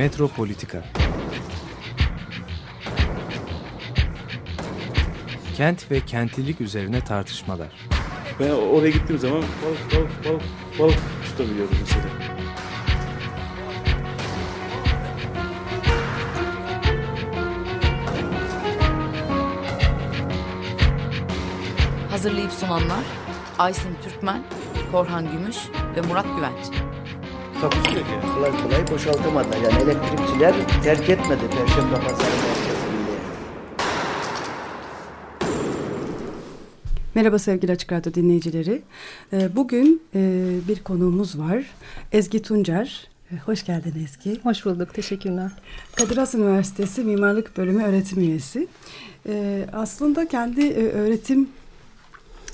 [0.00, 0.82] Metropolitika
[5.56, 7.68] Kent ve kentlilik üzerine tartışmalar.
[8.40, 10.42] Ben oraya gittiğim zaman balık balık balık
[10.78, 12.04] balık tutabiliyordum mesela.
[22.10, 23.04] Hazırlayıp sunanlar
[23.58, 24.42] Aysin Türkmen,
[24.92, 25.56] Korhan Gümüş
[25.96, 26.89] ve Murat Güvenç.
[27.60, 28.34] Takusuyor yani.
[28.34, 29.48] kolay kolay boşaltamadı.
[29.64, 32.90] Yani elektrikçiler terk etmedi Perşembe Pazarı merkezini.
[37.14, 38.82] Merhaba sevgili Açık Radyo dinleyicileri.
[39.32, 40.20] Ee, Bugün e,
[40.68, 41.64] bir konuğumuz var.
[42.12, 43.08] Ezgi Tuncer.
[43.32, 44.40] Ee, Hoş geldin Ezgi.
[44.42, 45.50] Hoş bulduk, teşekkürler.
[45.96, 48.68] Kadir Has Üniversitesi Mimarlık Bölümü öğretim üyesi.
[49.28, 51.48] Ee, Aslında kendi e, öğretim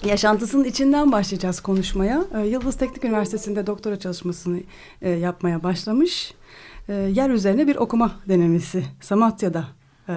[0.04, 2.24] yaşantısının içinden başlayacağız konuşmaya.
[2.34, 4.60] Ee, Yıldız Teknik Üniversitesi'nde doktora çalışmasını
[5.02, 6.34] e, yapmaya başlamış.
[6.88, 9.64] Ee, Yer üzerine bir okuma denemesi Samatya'da
[10.08, 10.14] e,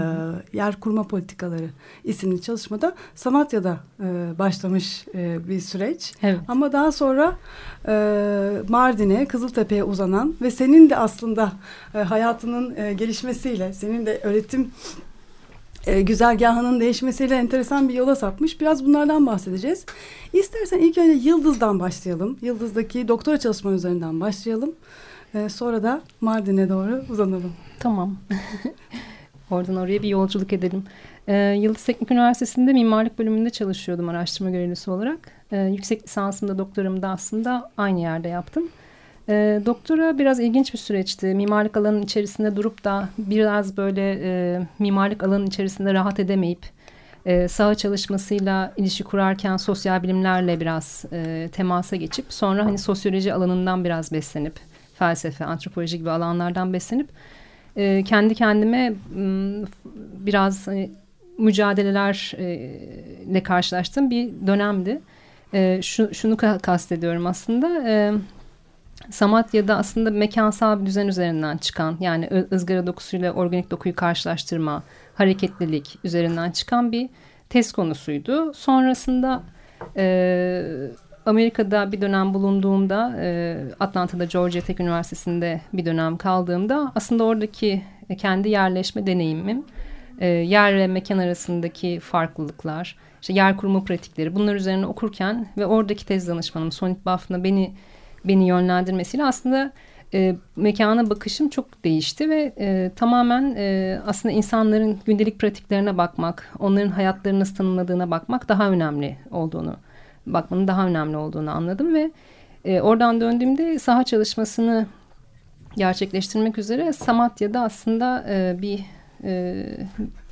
[0.53, 1.69] yer kurma politikaları
[2.03, 6.14] isimli çalışmada Samatya'da e, başlamış e, bir süreç.
[6.23, 6.39] Evet.
[6.47, 7.38] Ama daha sonra
[7.88, 7.91] e,
[8.69, 11.52] Mardin'e, Kızıltepe'ye uzanan ve senin de aslında
[11.95, 14.71] e, hayatının e, gelişmesiyle, senin de öğretim
[15.88, 18.61] e, güzergahının değişmesiyle enteresan bir yola sapmış.
[18.61, 19.86] Biraz bunlardan bahsedeceğiz.
[20.33, 22.38] İstersen ilk önce Yıldız'dan başlayalım.
[22.41, 24.71] Yıldız'daki doktora çalışma üzerinden başlayalım.
[25.36, 27.53] E, sonra da Mardin'e doğru uzanalım.
[27.80, 28.17] Tamam.
[29.52, 30.83] Oradan oraya bir yolculuk edelim.
[31.27, 35.19] Ee, Yıldız Teknik Üniversitesi'nde mimarlık bölümünde çalışıyordum araştırma görevlisi olarak.
[35.52, 38.69] Ee, yüksek lisansımda doktoramı da aslında aynı yerde yaptım.
[39.30, 41.25] Ee, doktora biraz ilginç bir süreçti.
[41.25, 46.59] Mimarlık alanının içerisinde durup da biraz böyle e, mimarlık alanının içerisinde rahat edemeyip
[47.25, 53.83] e, saha çalışmasıyla ilişki kurarken sosyal bilimlerle biraz e, temasa geçip sonra hani sosyoloji alanından
[53.83, 54.53] biraz beslenip
[54.95, 57.09] felsefe, antropoloji gibi alanlardan beslenip
[57.75, 59.65] e, kendi kendime m,
[60.20, 60.92] biraz hani,
[61.37, 65.02] mücadelelerle karşılaştığım bir dönemdi.
[65.54, 67.89] E, şu, şunu ka- kastediyorum aslında.
[67.89, 68.14] E,
[69.11, 74.83] Samatya'da aslında mekansal bir düzen üzerinden çıkan yani ızgara dokusuyla organik dokuyu karşılaştırma,
[75.15, 77.09] hareketlilik üzerinden çıkan bir
[77.49, 78.53] test konusuydu.
[78.53, 79.43] Sonrasında
[79.98, 80.64] e,
[81.25, 87.81] Amerika'da bir dönem bulunduğumda e, Atlanta'da Georgia Tech Üniversitesi'nde bir dönem kaldığımda aslında oradaki
[88.17, 89.65] kendi yerleşme deneyimim
[90.19, 96.05] e, yer ve mekan arasındaki farklılıklar, işte yer kurma pratikleri bunlar üzerine okurken ve oradaki
[96.05, 97.73] tez danışmanım Sonit Buff'la beni
[98.25, 99.71] beni yönlendirmesiyle aslında
[100.13, 106.89] e, mekana bakışım çok değişti ve e, tamamen e, aslında insanların gündelik pratiklerine bakmak, onların
[106.89, 109.75] hayatlarını nasıl tanımladığına bakmak daha önemli olduğunu,
[110.25, 112.11] bakmanın daha önemli olduğunu anladım ve
[112.65, 114.86] e, oradan döndüğümde saha çalışmasını
[115.77, 118.86] gerçekleştirmek üzere Samatya'da aslında e, bir
[119.23, 119.65] e,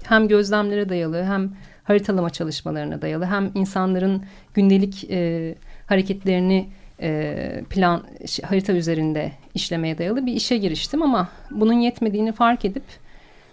[0.04, 1.52] hem gözlemlere dayalı hem
[1.84, 4.24] haritalama çalışmalarına dayalı hem insanların
[4.54, 5.56] gündelik e,
[5.86, 6.70] hareketlerini
[7.02, 8.04] e, plan
[8.44, 12.84] harita üzerinde işlemeye dayalı bir işe giriştim ama bunun yetmediğini fark edip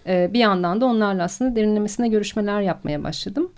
[0.06, 3.52] e, bir yandan da onlarla aslında derinlemesine görüşmeler yapmaya başladım.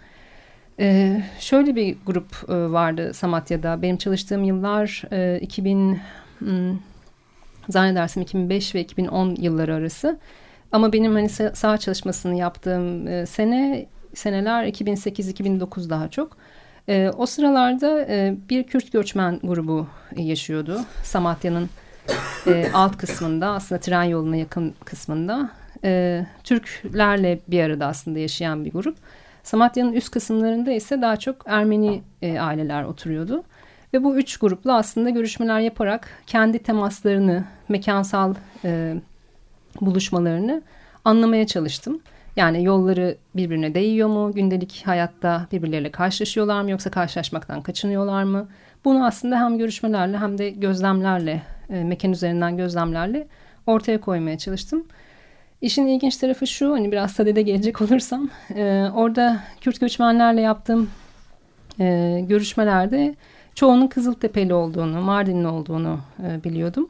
[0.81, 3.83] E, şöyle bir grup vardı Samatya'da.
[3.83, 5.99] Benim çalıştığım yıllar e, 2000
[6.39, 6.79] hmm,
[7.69, 10.19] zannedersem 2005 ve 2010 yılları arası.
[10.73, 16.37] Ama benim hani sa- saha çalışmasını yaptığım sene seneler 2008-2009 daha çok.
[16.89, 19.87] E, o sıralarda e, bir Kürt göçmen grubu
[20.17, 20.81] yaşıyordu.
[21.03, 21.71] Samatya'nın
[22.47, 25.51] e, alt kısmında aslında tren yoluna yakın kısmında.
[25.85, 28.97] E, Türklerle bir arada aslında yaşayan bir grup.
[29.43, 33.45] Samatya'nın üst kısımlarında ise daha çok Ermeni e, aileler oturuyordu.
[33.95, 38.95] Ve bu üç grupla aslında görüşmeler yaparak kendi temaslarını, mekansal e,
[39.81, 40.63] buluşmalarını
[41.05, 42.01] anlamaya çalıştım.
[42.37, 44.33] Yani yolları birbirine değiyor mu?
[44.33, 46.71] Gündelik hayatta birbirleriyle karşılaşıyorlar mı?
[46.71, 48.49] Yoksa karşılaşmaktan kaçınıyorlar mı?
[48.85, 53.27] Bunu aslında hem görüşmelerle hem de gözlemlerle, e, mekan üzerinden gözlemlerle
[53.67, 54.87] ortaya koymaya çalıştım.
[55.61, 60.91] İşin ilginç tarafı şu, hani biraz sadede gelecek olursam, e, orada Kürt göçmenlerle yaptığım
[61.81, 63.15] e, görüşmelerde
[63.55, 66.89] çoğunun Kızıltepe'li olduğunu, Mardinli olduğunu e, biliyordum.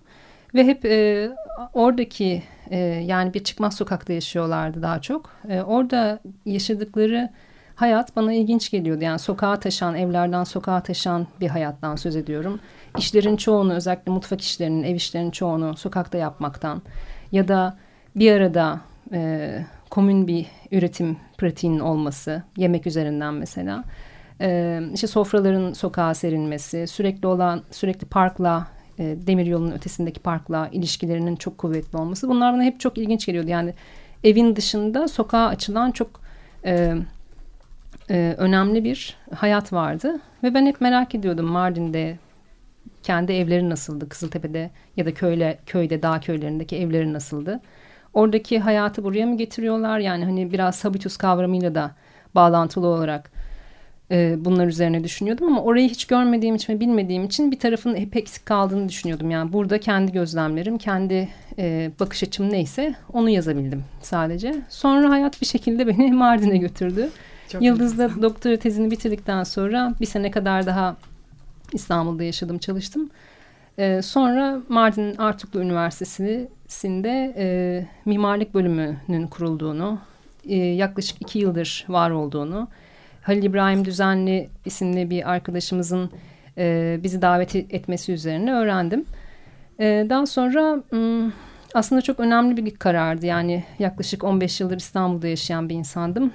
[0.55, 1.29] Ve hep e,
[1.75, 5.31] oradaki e, yani bir çıkmaz sokakta yaşıyorlardı daha çok.
[5.49, 7.31] E, orada yaşadıkları
[7.75, 9.05] hayat bana ilginç geliyordu.
[9.05, 12.61] Yani sokağa taşan, evlerden sokağa taşan bir hayattan söz ediyorum.
[12.99, 16.83] İşlerin çoğunu özellikle mutfak işlerinin, ev işlerinin çoğunu sokakta yapmaktan
[17.33, 17.77] ya da
[18.17, 18.81] bir arada
[19.13, 19.51] e,
[19.91, 23.85] komün bir üretim pratiğinin olması, yemek üzerinden mesela.
[24.41, 28.69] E, işte sofraların sokağa serilmesi, sürekli olan, sürekli parkla
[28.99, 33.51] e, demir yolunun ötesindeki parkla ilişkilerinin çok kuvvetli olması bunlar bana hep çok ilginç geliyordu.
[33.51, 33.75] Yani
[34.25, 36.21] evin dışında sokağa açılan çok
[36.65, 36.95] e,
[38.11, 42.19] e, önemli bir hayat vardı ve ben hep merak ediyordum Mardin'de
[43.03, 47.61] kendi evleri nasıldı Kızıltepe'de ya da köyle köyde dağ köylerindeki evleri nasıldı?
[48.15, 49.99] Oradaki hayatı buraya mı getiriyorlar?
[49.99, 51.95] Yani hani biraz habitus kavramıyla da
[52.35, 53.31] bağlantılı olarak
[54.11, 58.17] e, bunlar üzerine düşünüyordum ama orayı hiç görmediğim için ve bilmediğim için bir tarafın hep
[58.17, 59.31] eksik kaldığını düşünüyordum.
[59.31, 64.55] Yani burada kendi gözlemlerim, kendi e, bakış açım neyse onu yazabildim sadece.
[64.69, 67.11] Sonra hayat bir şekilde beni Mardin'e götürdü.
[67.49, 70.97] Çok Yıldız'da doktora tezini bitirdikten sonra bir sene kadar daha
[71.73, 73.11] İstanbul'da yaşadım, çalıştım.
[73.79, 79.99] E, sonra Mardin Artuklu Üniversitesi'nde e, mimarlık bölümünün kurulduğunu,
[80.49, 82.69] e, yaklaşık iki yıldır var olduğunu,
[83.27, 86.11] Halil İbrahim Düzenli isimli bir arkadaşımızın
[86.59, 89.05] e, bizi davet etmesi üzerine öğrendim.
[89.81, 90.83] E, daha sonra
[91.75, 93.27] aslında çok önemli bir karardı.
[93.27, 96.33] Yani yaklaşık 15 yıldır İstanbul'da yaşayan bir insandım.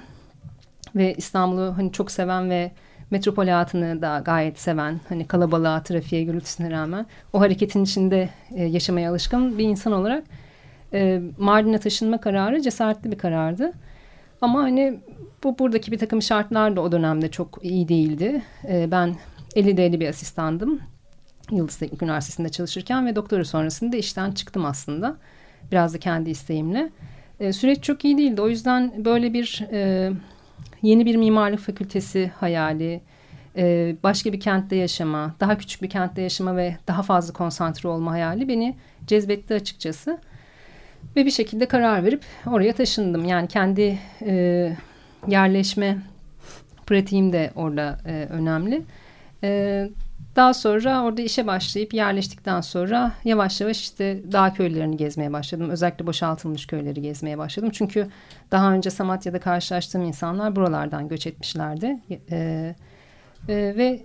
[0.96, 2.70] Ve İstanbul'u hani çok seven ve
[3.10, 9.10] metropol hayatını da gayet seven, hani kalabalığa, trafiğe, gürültüsüne rağmen o hareketin içinde e, yaşamaya
[9.10, 10.24] alışkın bir insan olarak
[10.92, 13.72] e, Mardin'e taşınma kararı cesaretli bir karardı.
[14.42, 15.00] Ama hani
[15.44, 18.42] bu buradaki bir takım şartlar da o dönemde çok iyi değildi.
[18.68, 19.16] E, ben
[19.56, 20.80] 50'de bir asistandım.
[21.50, 25.16] Yıldız Teknik Üniversitesi'nde çalışırken ve doktora sonrasında işten çıktım aslında.
[25.72, 26.90] Biraz da kendi isteğimle.
[27.40, 28.42] E, süreç çok iyi değildi.
[28.42, 30.12] O yüzden böyle bir e,
[30.82, 33.00] yeni bir mimarlık fakültesi hayali,
[33.56, 38.10] e, başka bir kentte yaşama, daha küçük bir kentte yaşama ve daha fazla konsantre olma
[38.10, 40.18] hayali beni cezbetti açıkçası.
[41.16, 43.24] Ve bir şekilde karar verip oraya taşındım.
[43.24, 44.72] Yani kendi e,
[45.28, 45.98] yerleşme
[46.86, 48.82] pratiğim de orada e, önemli.
[49.42, 49.88] E,
[50.36, 55.70] daha sonra orada işe başlayıp yerleştikten sonra yavaş yavaş işte dağ köylerini gezmeye başladım.
[55.70, 57.70] Özellikle boşaltılmış köyleri gezmeye başladım.
[57.72, 58.08] Çünkü
[58.50, 62.00] daha önce Samatya'da karşılaştığım insanlar buralardan göç etmişlerdi.
[62.30, 62.74] E,
[63.48, 64.00] e, ve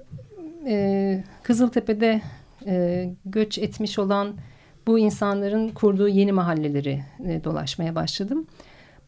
[0.68, 2.22] e, Kızıltepe'de
[2.66, 4.36] e, göç etmiş olan
[4.88, 8.48] bu insanların kurduğu yeni mahalleleri e, dolaşmaya başladım.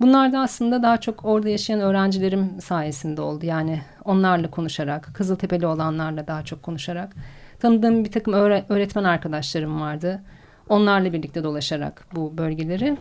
[0.02, 3.46] Bunlar da aslında daha çok orada yaşayan öğrencilerim sayesinde oldu.
[3.46, 7.16] Yani onlarla konuşarak, Kızıltepe'li olanlarla daha çok konuşarak.
[7.60, 8.34] Tanıdığım bir takım
[8.70, 10.22] öğretmen arkadaşlarım vardı.
[10.70, 12.98] Onlarla birlikte dolaşarak bu bölgeleri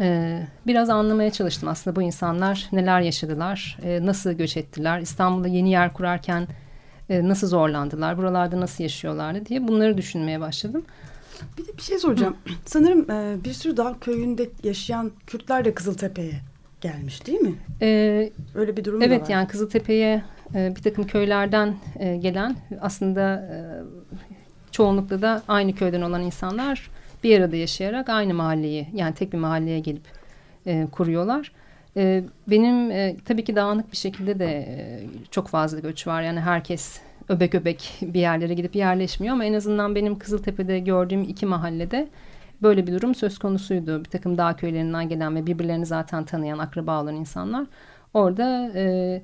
[0.00, 1.68] e, biraz anlamaya çalıştım.
[1.68, 6.46] Aslında bu insanlar neler yaşadılar, e, nasıl göç ettiler, İstanbul'da yeni yer kurarken
[7.08, 10.84] nasıl zorlandılar, buralarda nasıl yaşıyorlardı diye bunları düşünmeye başladım.
[11.58, 12.36] Bir de bir şey soracağım.
[12.44, 12.50] Hı.
[12.64, 16.40] Sanırım e, bir sürü dağ köyünde yaşayan Kürtler de Kızıltepe'ye
[16.80, 17.54] gelmiş değil mi?
[17.82, 19.16] Ee, Öyle bir durum evet, var.
[19.16, 20.22] Evet yani Kızıltepe'ye
[20.54, 23.56] e, bir takım köylerden e, gelen aslında e,
[24.70, 26.90] çoğunlukla da aynı köyden olan insanlar
[27.24, 30.04] bir arada yaşayarak aynı mahalleyi yani tek bir mahalleye gelip
[30.66, 31.52] e, kuruyorlar.
[31.96, 35.00] E, benim e, tabii ki dağınık bir şekilde de e,
[35.30, 36.22] çok fazla göç var.
[36.22, 37.00] Yani herkes
[37.32, 42.08] öbek öbek bir yerlere gidip yerleşmiyor ama en azından benim Kızıltepe'de gördüğüm iki mahallede
[42.62, 44.04] böyle bir durum söz konusuydu.
[44.04, 47.66] Bir takım dağ köylerinden gelen ve birbirlerini zaten tanıyan akraba olan insanlar
[48.14, 49.22] orada e,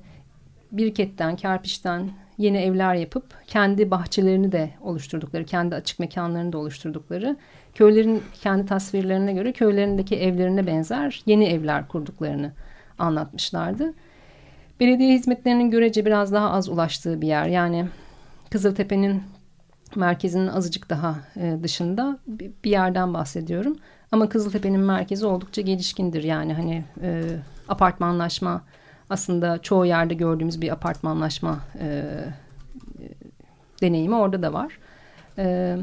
[0.71, 7.37] biriketten, kerpiçten yeni evler yapıp kendi bahçelerini de oluşturdukları, kendi açık mekanlarını da oluşturdukları,
[7.73, 12.51] köylerin kendi tasvirlerine göre köylerindeki evlerine benzer yeni evler kurduklarını
[12.99, 13.93] anlatmışlardı
[14.79, 17.47] belediye hizmetlerinin görece biraz daha az ulaştığı bir yer.
[17.47, 17.87] Yani
[18.49, 19.23] Kızıltepe'nin
[19.95, 22.19] merkezinin azıcık daha e, dışında
[22.63, 23.75] bir yerden bahsediyorum.
[24.11, 26.23] Ama Kızıltepe'nin merkezi oldukça gelişkindir.
[26.23, 27.23] Yani hani e,
[27.67, 28.61] apartmanlaşma
[29.09, 33.05] aslında çoğu yerde gördüğümüz bir apartmanlaşma e, e,
[33.81, 34.79] deneyimi orada da var.
[35.37, 35.77] E,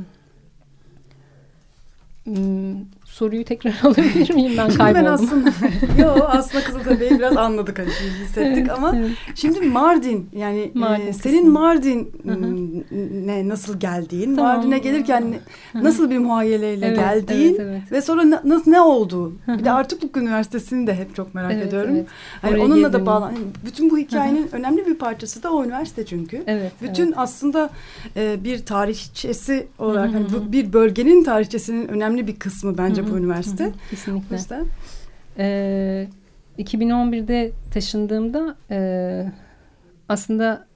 [3.17, 4.53] soruyu tekrar alabilir miyim?
[4.59, 4.95] Ben kayboldum.
[4.95, 5.51] ben aslında,
[6.03, 9.11] yo, aslında Kızıltepe'yi biraz anladık hani hissettik evet, ama evet.
[9.35, 12.13] şimdi Mardin yani e, Mardin e, senin Mardin
[13.27, 14.57] ne nasıl geldiğin, tamam.
[14.57, 15.35] Mardin'e gelirken
[15.75, 17.93] nasıl bir muayyeleyle evet, geldiğin evet, evet.
[17.93, 19.33] ve sonra nasıl ne oldu?
[19.49, 21.95] bir de Artukluk Üniversitesi'ni de hep çok merak evet, ediyorum.
[21.95, 22.07] Evet.
[22.43, 23.33] Hani onunla da bağlan.
[23.67, 26.43] Bütün bu hikayenin önemli bir parçası da o üniversite çünkü.
[26.47, 27.15] Evet, Bütün evet.
[27.17, 27.71] aslında
[28.17, 33.19] e, bir tarihçesi olarak hani bu bir bölgenin tarihçesinin önemli bir kısmı bence hı bu
[33.19, 33.65] üniversite.
[33.65, 34.35] Hı kesinlikle.
[34.35, 34.67] O yüzden.
[35.39, 36.09] Ee,
[36.59, 39.33] 2011'de taşındığımda e,
[40.09, 40.67] aslında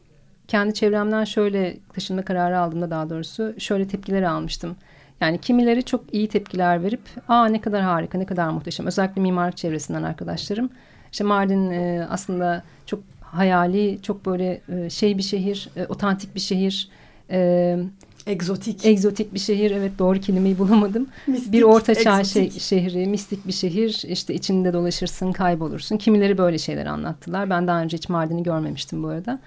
[0.48, 4.76] kendi çevremden şöyle taşınma kararı aldığımda daha doğrusu şöyle tepkiler almıştım.
[5.20, 9.56] Yani kimileri çok iyi tepkiler verip aa ne kadar harika ne kadar muhteşem özellikle mimarlık
[9.56, 10.70] çevresinden arkadaşlarım.
[11.12, 16.40] İşte Mardin e, aslında çok hayali çok böyle e, şey bir şehir e, otantik bir
[16.40, 16.88] şehir.
[17.30, 17.78] E,
[18.26, 18.86] Egzotik.
[18.86, 21.06] Egzotik bir şehir evet doğru kelimeyi bulamadım.
[21.26, 22.52] Mistik, bir orta çağ egzotik.
[22.52, 24.02] şey, şehri, mistik bir şehir.
[24.08, 25.96] işte içinde dolaşırsın, kaybolursun.
[25.96, 27.50] Kimileri böyle şeyler anlattılar.
[27.50, 29.40] Ben daha önce hiç Mardin'i görmemiştim bu arada.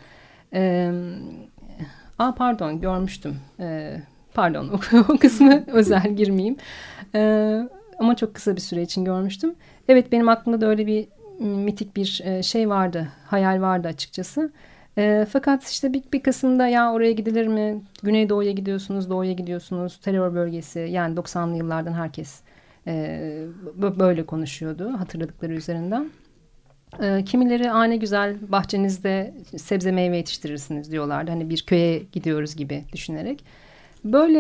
[0.53, 0.91] Ee,
[2.19, 3.35] aa pardon görmüştüm.
[3.59, 4.01] Ee,
[4.33, 6.57] pardon o, o kısmı özel girmeyeyim.
[7.15, 7.59] Ee,
[7.99, 9.55] ama çok kısa bir süre için görmüştüm.
[9.87, 11.07] Evet benim aklımda da öyle bir
[11.39, 13.07] mitik bir şey vardı.
[13.25, 14.51] Hayal vardı açıkçası.
[14.97, 17.81] E, fakat işte bir, bir kısımda ya oraya gidilir mi?
[18.03, 19.97] Güneydoğu'ya gidiyorsunuz, doğuya gidiyorsunuz.
[19.97, 22.41] Terör bölgesi yani 90'lı yıllardan herkes
[22.87, 23.45] e,
[23.75, 26.09] böyle konuşuyordu hatırladıkları üzerinden.
[27.01, 31.31] E, kimileri ane güzel bahçenizde sebze meyve yetiştirirsiniz diyorlardı.
[31.31, 33.43] Hani bir köye gidiyoruz gibi düşünerek.
[34.03, 34.39] Böyle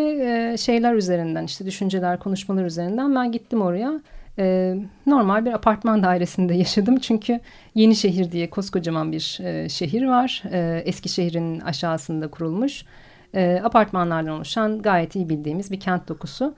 [0.53, 4.01] e, şeyler üzerinden işte düşünceler, konuşmalar üzerinden ben gittim oraya.
[4.39, 4.75] E,
[5.05, 6.99] normal bir apartman dairesinde yaşadım.
[6.99, 7.39] Çünkü
[7.75, 10.43] Yenişehir diye koskocaman bir e, şehir var.
[10.51, 12.85] E, Eskişehir'in aşağısında kurulmuş.
[13.33, 16.55] E, apartmanlardan oluşan gayet iyi bildiğimiz bir kent dokusu.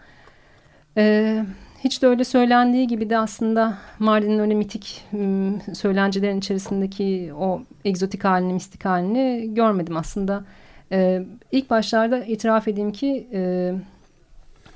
[0.98, 1.46] E,
[1.84, 5.06] hiç de öyle söylendiği gibi de aslında Mardin'in öyle mitik
[5.74, 10.46] söylencilerin içerisindeki o egzotik halini, mistik halini görmedim aslında.
[10.92, 13.72] E, ilk başlarda itiraf edeyim ki e,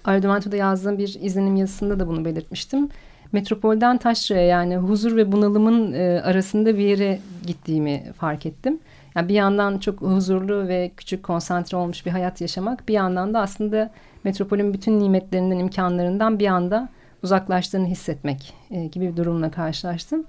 [0.09, 2.89] Ardumento'da yazdığım bir izlenim yazısında da bunu belirtmiştim.
[3.31, 8.79] Metropolden taşraya yani huzur ve bunalımın e, arasında bir yere gittiğimi fark ettim.
[9.15, 13.39] Yani bir yandan çok huzurlu ve küçük konsantre olmuş bir hayat yaşamak, bir yandan da
[13.39, 13.91] aslında
[14.23, 16.89] metropolün bütün nimetlerinden, imkanlarından bir anda
[17.23, 20.23] uzaklaştığını hissetmek e, gibi bir durumla karşılaştım.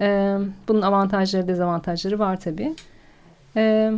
[0.00, 0.36] E,
[0.68, 2.74] bunun avantajları, dezavantajları var tabii.
[3.56, 3.92] E,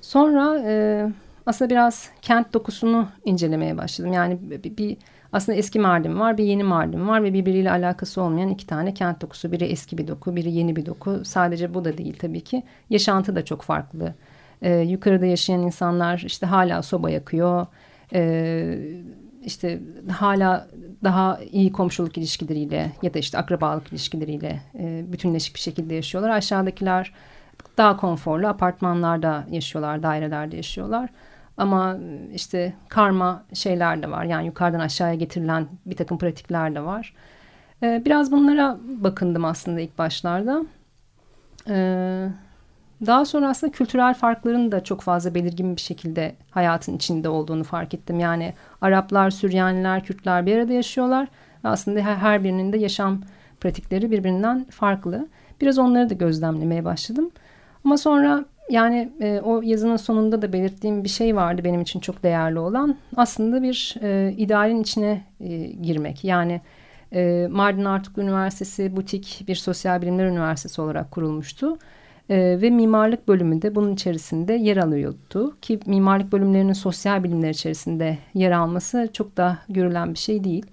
[0.00, 1.06] sonra e,
[1.48, 4.12] aslında biraz kent dokusunu incelemeye başladım.
[4.12, 4.96] Yani bir, bir
[5.32, 9.20] aslında eski Mardin var, bir yeni Mardin var ve birbiriyle alakası olmayan iki tane kent
[9.20, 9.52] dokusu.
[9.52, 11.24] Biri eski bir doku, biri yeni bir doku.
[11.24, 12.62] Sadece bu da değil tabii ki.
[12.90, 14.14] Yaşantı da çok farklı.
[14.62, 17.66] Ee, yukarıda yaşayan insanlar işte hala soba yakıyor.
[18.12, 18.78] Ee,
[19.44, 20.68] işte hala
[21.04, 26.30] daha iyi komşuluk ilişkileriyle ya da işte akrabalık ilişkileriyle e, bütünleşik bir şekilde yaşıyorlar.
[26.30, 27.12] Aşağıdakiler
[27.78, 31.10] daha konforlu apartmanlarda yaşıyorlar, dairelerde yaşıyorlar.
[31.58, 31.96] Ama
[32.34, 34.24] işte karma şeyler de var.
[34.24, 37.14] Yani yukarıdan aşağıya getirilen bir takım pratikler de var.
[37.82, 40.64] Ee, biraz bunlara bakındım aslında ilk başlarda.
[41.68, 42.28] Ee,
[43.06, 47.94] daha sonra aslında kültürel farkların da çok fazla belirgin bir şekilde hayatın içinde olduğunu fark
[47.94, 48.20] ettim.
[48.20, 51.28] Yani Araplar, Süryaniler, Kürtler bir arada yaşıyorlar.
[51.64, 53.20] Aslında her birinin de yaşam
[53.60, 55.28] pratikleri birbirinden farklı.
[55.60, 57.30] Biraz onları da gözlemlemeye başladım.
[57.84, 62.22] Ama sonra yani e, o yazının sonunda da belirttiğim bir şey vardı benim için çok
[62.22, 62.96] değerli olan.
[63.16, 66.24] Aslında bir e, idealin içine e, girmek.
[66.24, 66.60] Yani
[67.12, 71.78] e, Mardin Artuk Üniversitesi butik bir sosyal bilimler üniversitesi olarak kurulmuştu.
[72.30, 75.56] E, ve mimarlık bölümü de bunun içerisinde yer alıyordu.
[75.62, 80.66] Ki mimarlık bölümlerinin sosyal bilimler içerisinde yer alması çok da görülen bir şey değil.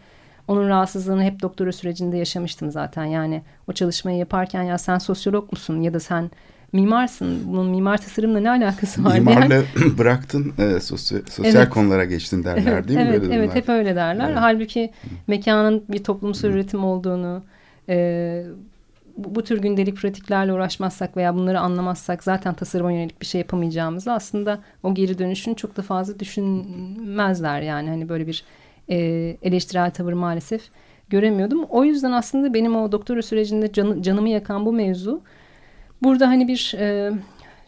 [0.47, 3.05] Onun rahatsızlığını hep doktora sürecinde yaşamıştım zaten.
[3.05, 6.31] Yani o çalışmayı yaparken ya sen sosyolog musun ya da sen
[6.75, 7.41] mimarsın.
[7.47, 9.19] Bunun mimar tasarımla ne alakası var?
[9.19, 9.61] Mimarla
[9.97, 11.69] bıraktın e, sosyal, sosyal evet.
[11.69, 13.07] konulara geçtin derler değil mi?
[13.09, 14.27] Evet, Böyle evet hep öyle derler.
[14.27, 14.37] Evet.
[14.39, 14.91] Halbuki
[15.27, 17.43] mekanın bir toplumsal üretim olduğunu,
[17.89, 18.45] e,
[19.17, 24.11] bu, bu tür gündelik pratiklerle uğraşmazsak veya bunları anlamazsak zaten tasarıma yönelik bir şey yapamayacağımızı
[24.11, 27.61] aslında o geri dönüşün çok da fazla düşünmezler.
[27.61, 28.43] Yani hani böyle bir
[28.89, 28.97] e,
[29.41, 30.61] eleştirel tavır maalesef
[31.09, 31.63] göremiyordum.
[31.63, 35.21] O yüzden aslında benim o doktora sürecinde can, canımı yakan bu mevzu
[36.03, 37.11] Burada hani bir e,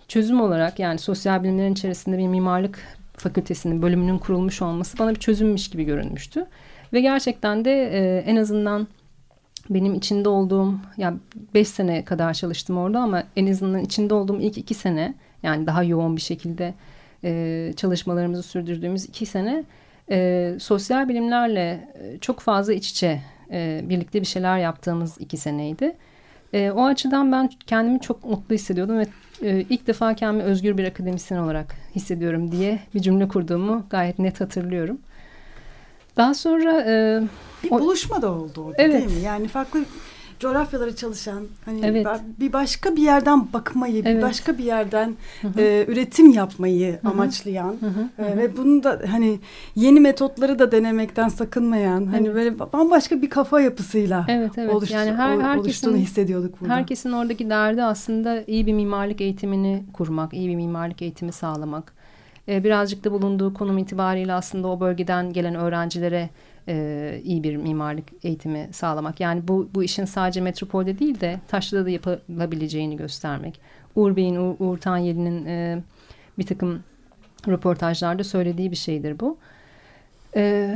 [0.07, 2.79] çözüm olarak yani sosyal bilimlerin içerisinde bir mimarlık
[3.13, 6.46] fakültesinin bölümünün kurulmuş olması bana bir çözümmüş gibi görünmüştü.
[6.93, 8.88] Ve gerçekten de e, en azından
[9.69, 11.17] benim içinde olduğum yani
[11.53, 15.84] beş sene kadar çalıştım orada ama en azından içinde olduğum ilk iki sene yani daha
[15.84, 16.74] yoğun bir şekilde
[17.24, 19.63] e, çalışmalarımızı sürdürdüğümüz iki sene
[20.12, 25.96] e, sosyal bilimlerle e, çok fazla iç içe e, birlikte bir şeyler yaptığımız iki seneydi.
[26.54, 29.08] E, o açıdan ben kendimi çok mutlu hissediyordum ve
[29.42, 34.42] e, ilk defa kendimi özgür bir akademisyen olarak hissediyorum diye bir cümle kurduğumu gayet net
[34.42, 34.98] hatırlıyorum.
[36.18, 36.82] Daha sonra...
[36.82, 37.22] E,
[37.63, 38.94] bir o, buluşma da oldu orada evet.
[38.94, 39.25] değil mi?
[39.25, 39.86] Yani farklı
[40.39, 42.08] coğrafyaları çalışan hani evet.
[42.39, 44.17] bir başka bir yerden bakmayı, evet.
[44.17, 45.62] bir başka bir yerden hı hı.
[45.62, 47.12] E, üretim yapmayı hı hı.
[47.12, 48.25] amaçlayan hı hı.
[48.25, 49.39] E, ve bunu da hani
[49.75, 52.36] yeni metotları da denemekten sakınmayan hani evet.
[52.36, 54.74] böyle bambaşka bir kafa yapısıyla evet, evet.
[54.74, 56.74] Oluştu, yani her, herkesin, oluştuğunu hissediyorduk burada.
[56.74, 61.94] Herkesin oradaki derdi aslında iyi bir mimarlık eğitimini kurmak, iyi bir mimarlık eğitimi sağlamak.
[62.48, 66.29] E, birazcık da bulunduğu konum itibariyle aslında o bölgeden gelen öğrencilere
[66.67, 69.19] e, iyi bir mimarlık eğitimi sağlamak.
[69.19, 73.59] Yani bu, bu işin sadece metropolde değil de taşrada da yapılabileceğini göstermek.
[73.95, 75.83] Uğur Bey'in, Uğur, Uğur Tanyeli'nin e,
[76.39, 76.83] bir takım
[77.47, 79.38] röportajlarda söylediği bir şeydir bu.
[80.36, 80.75] E,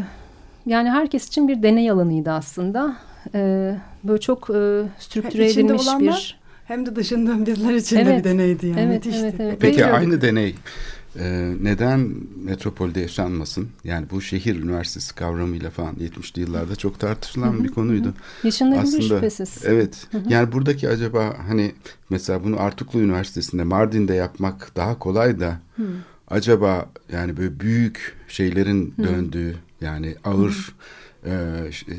[0.66, 2.98] yani herkes için bir deney alanıydı aslında.
[3.36, 6.42] E, böyle çok e, strüktüre edilmiş bir...
[6.66, 8.82] Hem de dışında bizler için evet, de bir deneydi yani.
[8.82, 9.58] Evet, evet, evet.
[9.60, 10.56] Peki aynı deney
[11.20, 12.12] ee, neden
[12.44, 13.70] metropolde yaşanmasın?
[13.84, 18.14] Yani bu şehir üniversitesi kavramıyla falan 70'li yıllarda çok tartışılan bir konuydu.
[18.44, 19.58] Yaşanabilir şüphesiz.
[19.66, 20.08] Evet.
[20.30, 21.72] Yani buradaki acaba hani
[22.10, 25.84] mesela bunu Artuklu Üniversitesi'nde Mardin'de yapmak daha kolay da Hı.
[26.28, 29.04] acaba yani böyle büyük şeylerin Hı.
[29.04, 30.76] döndüğü yani ağır
[31.26, 31.32] e,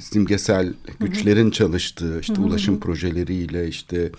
[0.00, 4.10] simgesel güçlerin çalıştığı işte ulaşım projeleriyle işte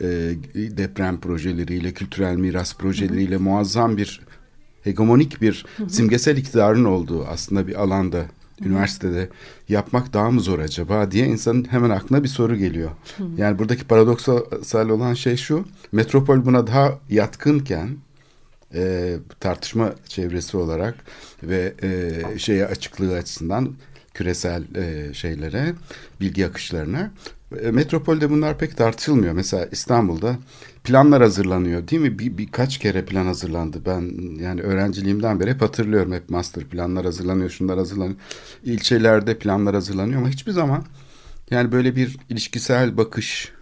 [0.00, 0.06] e,
[0.54, 4.20] deprem projeleriyle, kültürel miras projeleriyle muazzam bir
[4.84, 8.24] hegemonik bir simgesel iktidarın olduğu aslında bir alanda
[8.64, 9.28] üniversitede
[9.68, 12.90] yapmak daha mı zor acaba diye insanın hemen aklına bir soru geliyor.
[13.36, 17.96] Yani buradaki paradoksal olan şey şu, metropol buna daha yatkınken
[18.74, 20.94] e, tartışma çevresi olarak
[21.42, 23.74] ve e, şeye açıklığı açısından
[24.14, 25.74] küresel e, şeylere,
[26.20, 27.10] bilgi akışlarına.
[27.62, 29.32] E, metropolde bunlar pek tartışılmıyor.
[29.32, 30.36] Mesela İstanbul'da
[30.84, 32.18] planlar hazırlanıyor değil mi?
[32.18, 33.82] Bir, birkaç kere plan hazırlandı.
[33.86, 36.12] Ben yani öğrenciliğimden beri hep hatırlıyorum.
[36.12, 38.16] Hep master planlar hazırlanıyor, şunlar hazırlanıyor.
[38.64, 40.84] İlçelerde planlar hazırlanıyor ama hiçbir zaman
[41.50, 43.52] yani böyle bir ilişkisel bakış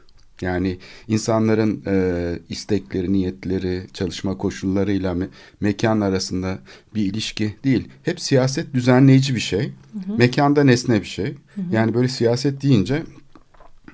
[0.40, 0.78] yani
[1.08, 5.28] insanların e, istekleri, niyetleri, çalışma koşullarıyla me
[5.60, 6.58] mekan arasında
[6.94, 7.88] bir ilişki değil.
[8.02, 9.60] Hep siyaset düzenleyici bir şey.
[9.92, 10.16] Hı hı.
[10.18, 11.26] Mekanda nesne bir şey.
[11.26, 11.64] Hı hı.
[11.72, 13.02] Yani böyle siyaset deyince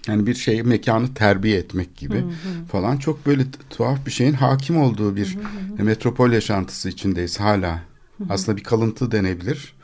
[0.09, 2.67] yani bir şey mekanı terbiye etmek gibi hı hı.
[2.73, 5.85] falan çok böyle tuhaf bir şeyin hakim olduğu bir hı hı.
[5.85, 7.73] metropol yaşantısı içindeyiz hala.
[8.19, 8.27] Hı hı.
[8.31, 9.75] Aslında bir kalıntı denebilir.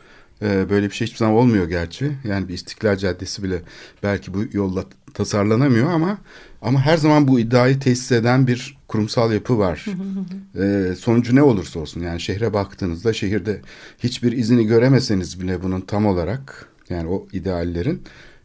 [0.43, 2.13] Ee, böyle bir şey hiçbir zaman olmuyor gerçi.
[2.25, 3.63] Yani bir İstiklal Caddesi bile
[4.03, 4.85] belki bu yolla
[5.15, 6.19] tasarlanamıyor ama
[6.63, 9.85] ama her zaman bu iddiayı tesis eden bir kurumsal yapı var.
[10.61, 13.61] ee, sonucu ne olursa olsun yani şehre baktığınızda şehirde
[13.99, 18.03] hiçbir izini göremeseniz bile bunun tam olarak yani o ideallerin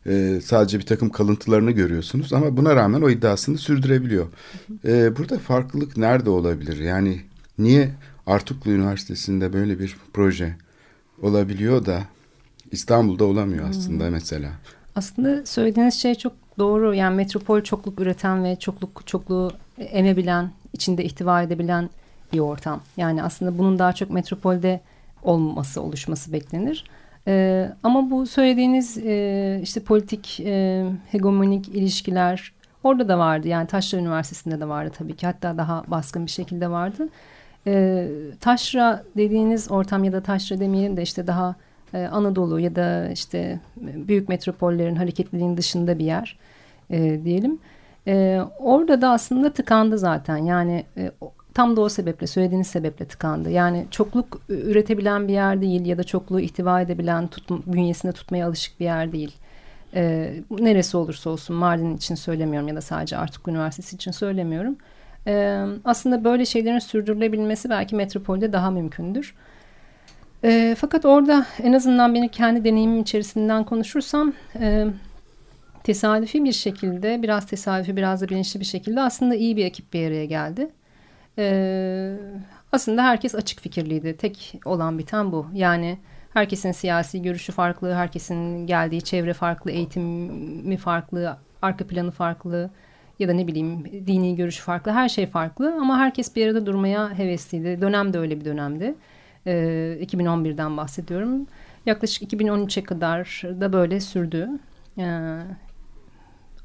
[0.08, 4.28] e, sadece bir takım kalıntılarını görüyorsunuz ama buna rağmen o iddiasını sürdürebiliyor.
[4.86, 6.80] E, burada farklılık nerede olabilir?
[6.80, 7.22] Yani
[7.60, 7.90] niye
[8.28, 10.56] Artuklu Üniversitesi'nde böyle bir proje
[11.22, 12.04] olabiliyor da
[12.72, 14.12] İstanbul'da olamıyor aslında hmm.
[14.12, 14.50] mesela?
[14.96, 16.94] Aslında söylediğiniz şey çok doğru.
[16.94, 21.90] Yani metropol çokluk üreten ve çokluk çokluğu emebilen, içinde ihtiva edebilen
[22.34, 22.82] bir ortam.
[22.98, 24.82] Yani aslında bunun daha çok metropolde
[25.24, 26.86] olması, oluşması beklenir.
[27.28, 33.48] E, ama bu söylediğiniz e, işte politik e, hegemonik ilişkiler orada da vardı.
[33.48, 35.26] Yani Taşra Üniversitesi'nde de vardı tabii ki.
[35.26, 37.10] Hatta daha baskın bir şekilde vardı.
[37.68, 38.08] E,
[38.40, 41.56] taşra dediğiniz ortam ya da taşra demeyelim de işte daha
[41.94, 46.38] e, Anadolu ya da işte büyük metropollerin hareketliliğin dışında bir yer
[46.90, 47.60] e, diyelim.
[48.08, 50.38] E, orada da aslında tıkandı zaten.
[50.38, 51.12] Yani e,
[51.56, 53.50] Tam da o sebeple söylediğiniz sebeple tıkandı.
[53.50, 58.80] Yani çokluk üretebilen bir yer değil ya da çokluğu ihtiva edebilen tut, bünyesinde tutmaya alışık
[58.80, 59.36] bir yer değil.
[59.94, 64.76] Ee, neresi olursa olsun Mardin için söylemiyorum ya da sadece Artuk Üniversitesi için söylemiyorum.
[65.28, 69.36] Ee, aslında böyle şeylerin sürdürülebilmesi belki metropolde daha mümkündür.
[70.44, 74.86] Ee, fakat orada en azından benim kendi deneyimim içerisinden konuşursam e,
[75.84, 80.08] tesadüfi bir şekilde biraz tesadüfi biraz da bilinçli bir şekilde aslında iyi bir ekip bir
[80.08, 80.70] araya geldi.
[81.38, 82.18] Ee,
[82.72, 84.18] aslında herkes açık fikirliydi.
[84.18, 85.48] Tek olan biten bu.
[85.54, 85.98] Yani
[86.34, 92.70] herkesin siyasi görüşü farklı, herkesin geldiği çevre farklı, eğitimi farklı, arka planı farklı
[93.20, 94.92] ya da ne bileyim dini görüşü farklı.
[94.92, 97.82] Her şey farklı ama herkes bir arada durmaya hevesliydi.
[97.82, 98.96] Dönem de öyle bir dönemdi.
[99.48, 101.48] Ee, 2011'den bahsediyorum.
[101.86, 104.50] Yaklaşık 2013'e kadar da böyle sürdü.
[105.00, 105.40] Ee,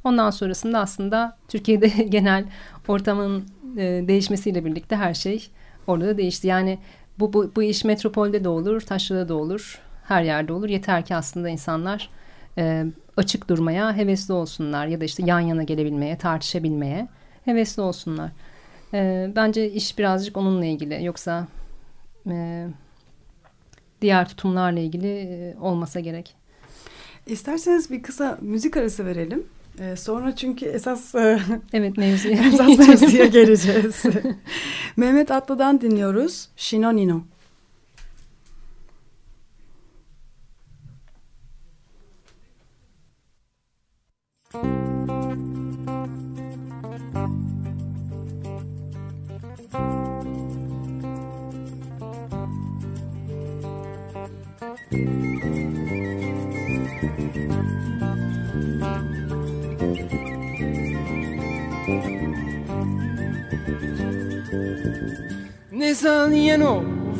[0.04, 2.44] ondan sonrasında aslında Türkiye'de genel
[2.88, 3.44] ortamın
[3.76, 5.50] e, değişmesiyle birlikte her şey
[5.86, 6.46] orada da değişti.
[6.46, 6.78] Yani
[7.18, 10.68] bu, bu, bu iş metropolde de olur, taşrada da olur, her yerde olur.
[10.68, 12.10] Yeter ki aslında insanlar
[12.58, 12.84] e,
[13.16, 17.08] açık durmaya hevesli olsunlar ya da işte yan yana gelebilmeye, tartışabilmeye
[17.44, 18.30] hevesli olsunlar.
[18.94, 21.04] E, bence iş birazcık onunla ilgili.
[21.04, 21.48] Yoksa
[22.30, 22.66] e,
[24.02, 26.34] diğer tutumlarla ilgili e, olmasa gerek.
[27.26, 29.46] İsterseniz bir kısa müzik arası verelim.
[29.78, 31.40] Ee, sonra çünkü esas e,
[31.72, 34.02] evet mevzuya, esas mevzuya geleceğiz.
[34.96, 36.48] Mehmet Atlı'dan dinliyoruz.
[36.56, 36.90] Shinonino.
[36.96, 37.39] Nesaniano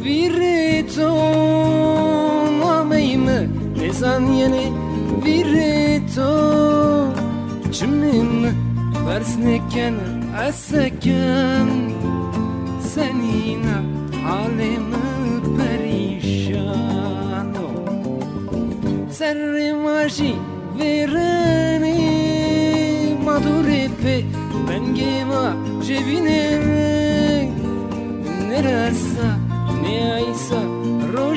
[0.02, 1.12] Virito
[2.60, 4.72] Mameyme Nezan yeni
[5.24, 6.32] Virito
[7.72, 8.56] Çimim
[9.06, 9.94] Versneken
[10.48, 11.68] Aseken
[12.94, 13.82] Senina
[14.24, 14.96] Halimi
[15.56, 16.90] perişano
[19.12, 20.34] Serri maji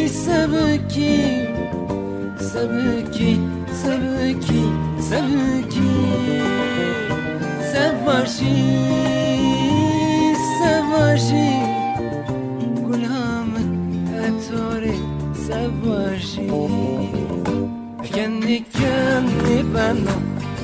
[0.09, 1.49] Sebki
[2.38, 3.37] Sebki
[3.83, 4.62] Sebki
[5.09, 5.92] Sebki
[7.73, 8.57] Sevaji
[10.59, 11.52] Sevaji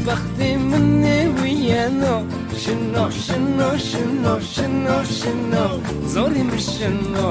[0.09, 2.17] وقتی من نویانو
[2.63, 5.67] شنو شنو شنو شنو شنو
[6.13, 7.31] زوری مشنو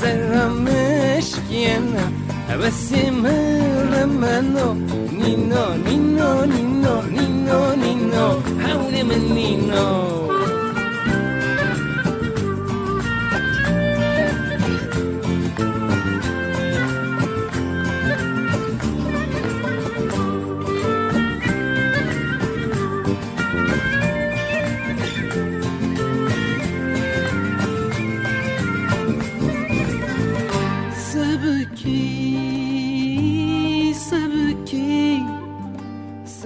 [0.00, 2.04] زرمش کینا
[2.48, 4.74] حبسی من منو.
[5.18, 8.26] نینو نینو نینو نینو نینو.
[8.64, 10.37] حول من نینو.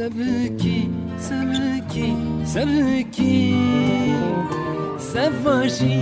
[0.01, 2.09] sabki, sabki,
[2.53, 3.35] sabki,
[5.11, 5.99] savaji,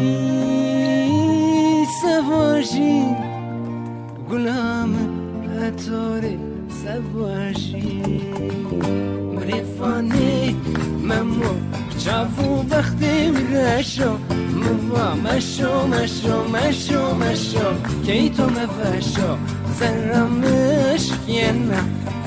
[2.02, 2.96] savaji,
[4.30, 4.94] gulam
[5.68, 6.34] atore
[6.82, 7.86] savaji,
[9.36, 10.56] مرفانه
[11.10, 11.54] ممو
[12.04, 14.12] چافو بختی رشو
[14.62, 17.68] موا مشو مشو مشو مشو
[18.06, 19.30] کی تو مفشو
[19.80, 21.06] زرمش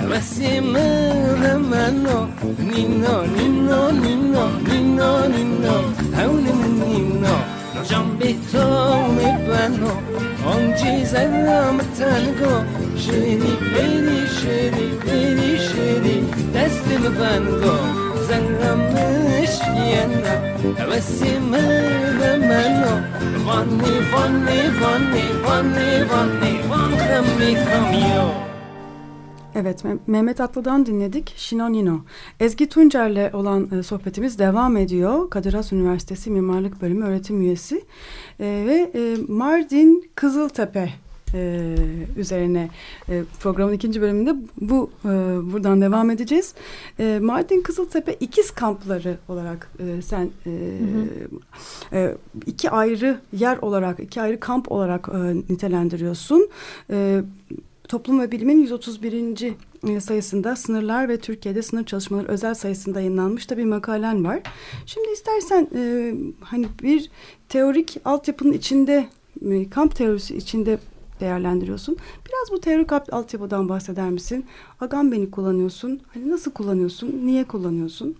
[0.04, 2.20] حوسی مهر منو
[2.60, 5.76] نینا نینا نینا نینا نینا
[6.18, 6.46] حول
[6.80, 7.36] نینا
[7.90, 8.66] جان به تو
[9.18, 9.92] میبنو
[10.46, 12.56] آنجی زدم تنگا
[12.96, 16.18] شیری بیری شیری بیری شیری
[16.56, 17.78] دست ببنگا
[18.28, 20.36] زنم مشکینا
[20.80, 22.94] حوسی مهر منو
[23.46, 28.53] وانی وانی وانی وانی وانی وانی وانی وانی
[29.56, 32.00] Evet, Me- Mehmet Atlı'dan dinledik Şinonino.
[32.40, 35.30] Ezgi Tuncer'le olan e, sohbetimiz devam ediyor.
[35.30, 37.76] Kadir Has Üniversitesi Mimarlık Bölümü öğretim üyesi.
[38.40, 40.90] E, ve e, Mardin Kızıltepe
[41.34, 41.76] e,
[42.18, 42.70] üzerine
[43.10, 45.08] e, programın ikinci bölümünde bu e,
[45.54, 46.54] buradan devam edeceğiz.
[47.00, 50.52] E, Mardin Kızıltepe ikiz kampları olarak e, sen e,
[51.94, 56.50] e, iki ayrı yer olarak, iki ayrı kamp olarak e, nitelendiriyorsun.
[56.90, 57.22] E,
[57.94, 59.54] Toplum ve Bilim'in 131.
[59.90, 64.42] e, sayısında sınırlar ve Türkiye'de sınır çalışmaları özel sayısında yayınlanmış da bir makalen var.
[64.86, 67.10] Şimdi istersen e, hani bir
[67.50, 69.06] teorik altyapının içinde
[69.52, 70.78] e, kamp teorisi içinde
[71.20, 71.98] değerlendiriyorsun.
[72.26, 74.46] Biraz bu teorik alt- altyapıdan bahseder misin?
[74.82, 76.02] Agamben'i kullanıyorsun.
[76.14, 77.22] Hani nasıl kullanıyorsun?
[77.24, 78.16] Niye kullanıyorsun?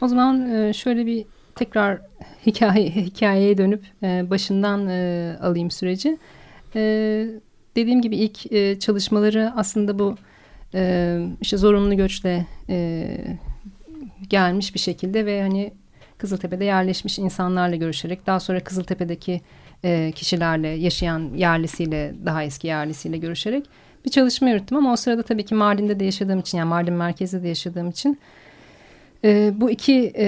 [0.00, 2.00] O zaman e, şöyle bir tekrar
[2.46, 4.78] hikaye hikayeye dönüp başından
[5.40, 6.18] alayım süreci.
[7.76, 10.16] Dediğim gibi ilk e, çalışmaları aslında bu
[10.74, 13.16] e, işte zorunlu göçle e,
[14.28, 15.72] gelmiş bir şekilde ve hani
[16.18, 19.40] Kızıltepe'de yerleşmiş insanlarla görüşerek daha sonra Kızıltepe'deki
[19.84, 23.66] e, kişilerle yaşayan yerlisiyle daha eski yerlisiyle görüşerek
[24.04, 27.42] bir çalışma yürüttüm ama o sırada tabii ki Mardin'de de yaşadığım için yani Mardin merkezde
[27.42, 28.18] de yaşadığım için
[29.24, 30.26] e, bu iki e,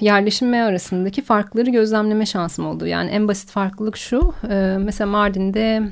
[0.00, 2.86] yerleşim arasındaki farkları gözlemleme şansım oldu.
[2.86, 5.82] Yani en basit farklılık şu e, mesela Mardin'de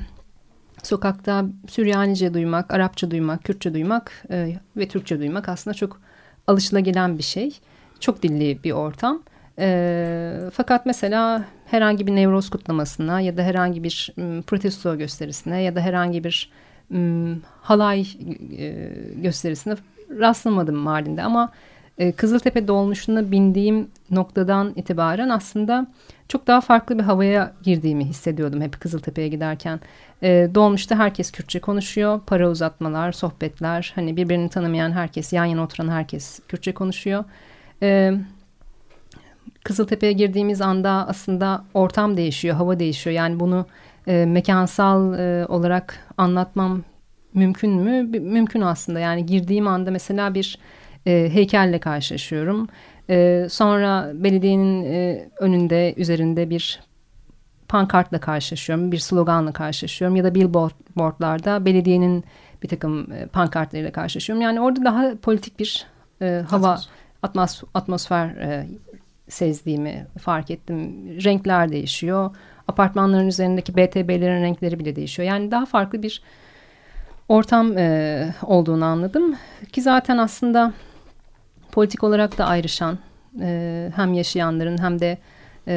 [0.85, 6.01] sokakta Süryanice duymak, Arapça duymak, Kürtçe duymak e, ve Türkçe duymak aslında çok
[6.47, 7.59] alışılagelen bir şey.
[7.99, 9.23] Çok dilli bir ortam.
[9.59, 14.13] E, fakat mesela herhangi bir Nevroz kutlamasına ya da herhangi bir
[14.47, 16.51] protesto gösterisine ya da herhangi bir
[17.61, 18.07] halay
[18.57, 19.75] e, gösterisine
[20.19, 21.51] rastlamadım Mardin'de ama
[21.97, 25.87] e, Kızıltepe dolmuşuna bindiğim noktadan itibaren aslında
[26.27, 29.79] çok daha farklı bir havaya girdiğimi hissediyordum hep Kızıltepe'ye giderken.
[30.23, 35.89] E, dolmuşta herkes Kürtçe konuşuyor, para uzatmalar, sohbetler, hani birbirini tanımayan herkes, yan yana oturan
[35.89, 37.23] herkes Kürtçe konuşuyor.
[37.81, 38.13] E,
[39.63, 43.15] Kızıltepe'ye girdiğimiz anda aslında ortam değişiyor, hava değişiyor.
[43.15, 43.65] Yani bunu
[44.07, 46.83] e, mekansal e, olarak anlatmam
[47.33, 48.19] mümkün mü?
[48.19, 48.99] Mümkün aslında.
[48.99, 50.57] Yani girdiğim anda mesela bir
[51.05, 52.67] e, heykelle karşılaşıyorum.
[53.09, 56.79] E, sonra belediyenin e, önünde üzerinde bir
[57.67, 62.23] pankartla karşılaşıyorum, bir sloganla karşılaşıyorum ya da billboardlarda belediyenin
[62.63, 64.41] bir takım e, pankartlarıyla karşılaşıyorum.
[64.41, 65.85] Yani orada daha politik bir
[66.21, 66.79] e, hava
[67.23, 68.67] atmos atmosfer e,
[69.29, 71.07] sezdiğimi fark ettim.
[71.23, 72.35] Renkler değişiyor.
[72.67, 75.27] Apartmanların üzerindeki BTB'lerin renkleri bile değişiyor.
[75.27, 76.21] Yani daha farklı bir
[77.29, 79.35] ortam e, olduğunu anladım.
[79.71, 80.73] Ki zaten aslında
[81.75, 82.97] politik olarak da ayrışan
[83.41, 85.17] e, hem yaşayanların hem de
[85.67, 85.75] e,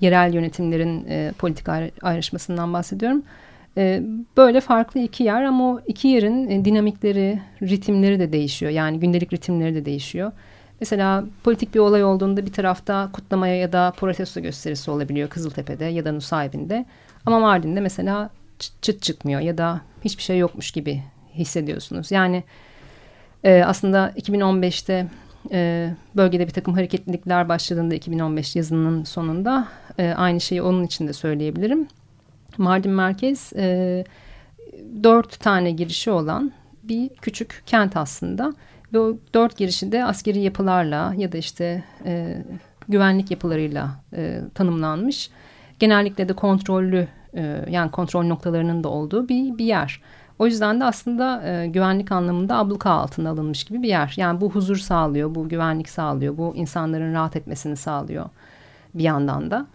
[0.00, 1.66] yerel yönetimlerin e, politik
[2.02, 3.22] ayrışmasından bahsediyorum.
[3.76, 4.02] E,
[4.36, 8.72] böyle farklı iki yer ama o iki yerin e, dinamikleri, ritimleri de değişiyor.
[8.72, 10.32] Yani gündelik ritimleri de değişiyor.
[10.80, 16.04] Mesela politik bir olay olduğunda bir tarafta kutlamaya ya da protesto gösterisi olabiliyor Kızıltepe'de ya
[16.04, 16.86] da Nusaybin'de.
[17.26, 18.30] Ama Mardin'de mesela
[18.82, 21.02] çıt, çıkmıyor ya da hiçbir şey yokmuş gibi
[21.34, 22.10] hissediyorsunuz.
[22.10, 22.44] Yani
[23.44, 25.06] e, aslında 2015'te
[25.52, 31.12] e, bölgede bir takım hareketlilikler başladığında 2015 yazının sonunda e, aynı şeyi onun için de
[31.12, 31.88] söyleyebilirim.
[32.58, 34.04] Mardin merkez e,
[35.02, 38.54] dört tane girişi olan bir küçük kent aslında.
[38.92, 42.42] Ve o dört girişi de askeri yapılarla ya da işte e,
[42.88, 45.30] güvenlik yapılarıyla e, tanımlanmış.
[45.78, 50.02] Genellikle de kontrollü e, yani kontrol noktalarının da olduğu bir, bir yer.
[50.38, 54.14] O yüzden de aslında e, güvenlik anlamında abluka altına alınmış gibi bir yer.
[54.16, 58.26] Yani bu huzur sağlıyor, bu güvenlik sağlıyor, bu insanların rahat etmesini sağlıyor
[58.94, 59.66] bir yandan da.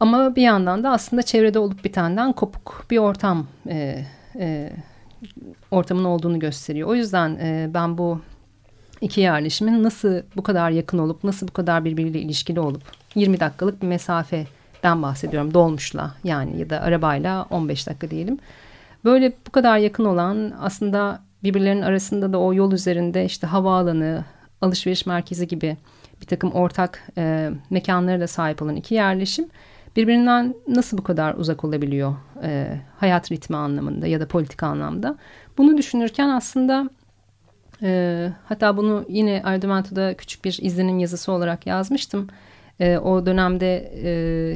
[0.00, 4.04] Ama bir yandan da aslında çevrede olup bitenden kopuk bir ortam e,
[4.38, 4.72] e,
[5.70, 6.88] ortamın olduğunu gösteriyor.
[6.88, 8.20] O yüzden e, ben bu
[9.00, 12.82] iki yerleşimin nasıl bu kadar yakın olup nasıl bu kadar birbiriyle ilişkili olup
[13.14, 18.38] 20 dakikalık bir mesafeden bahsediyorum dolmuşla yani ya da arabayla 15 dakika diyelim.
[19.04, 24.24] Böyle bu kadar yakın olan aslında birbirlerinin arasında da o yol üzerinde işte havaalanı,
[24.60, 25.76] alışveriş merkezi gibi
[26.20, 29.48] bir takım ortak e, mekanlara da sahip olan iki yerleşim
[29.96, 35.18] birbirinden nasıl bu kadar uzak olabiliyor e, hayat ritmi anlamında ya da politik anlamda.
[35.58, 36.90] Bunu düşünürken aslında
[37.82, 42.28] e, hatta bunu yine Ardumento'da küçük bir izlenim yazısı olarak yazmıştım.
[42.80, 44.10] E, o dönemde e,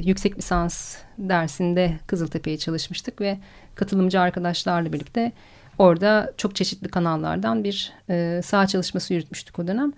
[0.05, 3.39] yüksek lisans dersinde Kızıltepe'ye çalışmıştık ve
[3.77, 5.33] katılımcı arkadaşlarla birlikte
[5.79, 9.93] orada çok çeşitli kanallardan bir e, sağ çalışması yürütmüştük o dönem.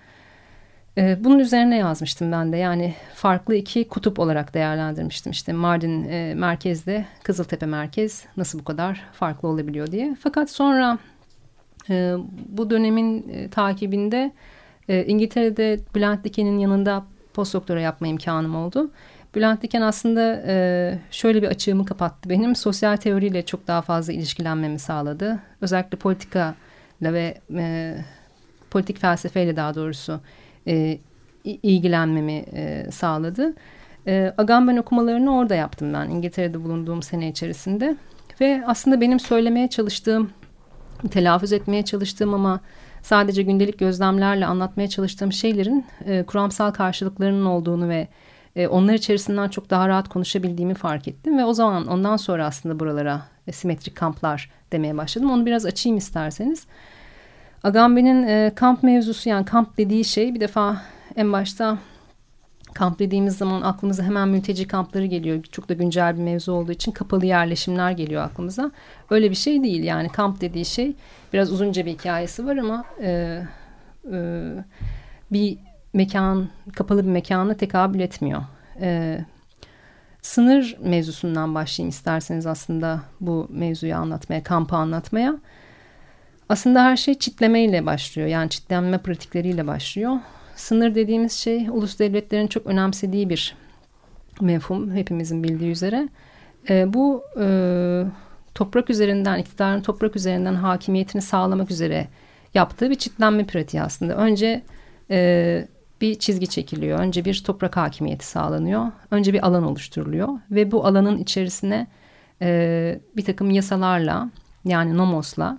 [0.99, 6.35] E, bunun üzerine yazmıştım ben de yani farklı iki kutup olarak değerlendirmiştim işte Mardin e,
[6.35, 10.17] merkezde Kızıltepe merkez nasıl bu kadar farklı olabiliyor diye.
[10.21, 10.99] Fakat sonra
[11.91, 12.15] e,
[12.49, 14.33] bu dönemin e, takibinde
[14.89, 18.91] e, İngiltere'de Bülent Diken'in yanında postdoktora yapma imkanım oldu.
[19.35, 22.57] Bülent Diken aslında e, şöyle bir açığımı kapattı benim.
[22.57, 25.39] Sosyal teoriyle çok daha fazla ilişkilenmemi sağladı.
[25.61, 26.55] Özellikle politikayla
[27.03, 27.95] ve e,
[28.71, 30.21] politik felsefeyle daha doğrusu
[30.67, 30.99] e,
[31.45, 33.55] ilgilenmemi e, sağladı.
[34.07, 37.97] E, Agamben okumalarını orada yaptım ben İngiltere'de bulunduğum sene içerisinde.
[38.41, 40.31] Ve aslında benim söylemeye çalıştığım,
[41.11, 42.61] telaffuz etmeye çalıştığım ama
[43.03, 48.09] sadece gündelik gözlemlerle anlatmaya çalıştığım şeylerin e, kuramsal karşılıklarının olduğunu ve
[48.59, 52.81] e, onlar içerisinden çok daha rahat konuşabildiğimi fark ettim ve o zaman ondan sonra aslında
[52.81, 55.31] buralara e, simetrik kamplar demeye başladım.
[55.31, 56.67] Onu biraz açayım isterseniz.
[57.63, 60.83] Agamben'in e, kamp mevzusu yani kamp dediği şey bir defa
[61.17, 61.79] en başta
[62.75, 65.43] kamp dediğimiz zaman aklımıza hemen mülteci kampları geliyor.
[65.43, 68.71] Çok da güncel bir mevzu olduğu için kapalı yerleşimler geliyor aklımıza.
[69.11, 70.93] Öyle bir şey değil yani kamp dediği şey
[71.33, 73.43] biraz uzunca bir hikayesi var ama e,
[74.13, 74.51] e,
[75.33, 75.59] bir
[75.99, 78.43] mekan kapalı bir mekana tekabül etmiyor.
[78.81, 79.19] E,
[80.23, 85.35] sınır mevzusundan başlayayım isterseniz aslında bu mevzuyu anlatmaya, kampı anlatmaya.
[86.49, 88.29] Aslında her şey çitlemeyle başlıyor.
[88.29, 90.17] Yani çitlenme pratikleriyle başlıyor.
[90.57, 93.57] Sınır dediğimiz şey ulus devletlerin çok önemsediği bir
[94.41, 96.09] mefhum hepimizin bildiği üzere.
[96.71, 97.47] E, bu e,
[98.55, 102.09] toprak üzerinden, iktidarın toprak üzerinden hakimiyetini sağlamak üzere
[102.55, 104.17] yaptığı bir çitlenme pratiği aslında.
[104.17, 104.63] Önce
[105.11, 105.69] e,
[106.01, 106.99] bir çizgi çekiliyor.
[106.99, 108.87] Önce bir toprak hakimiyeti sağlanıyor.
[109.11, 111.87] Önce bir alan oluşturuluyor ve bu alanın içerisine
[112.43, 114.31] e, bir takım yasalarla
[114.65, 115.59] yani nomosla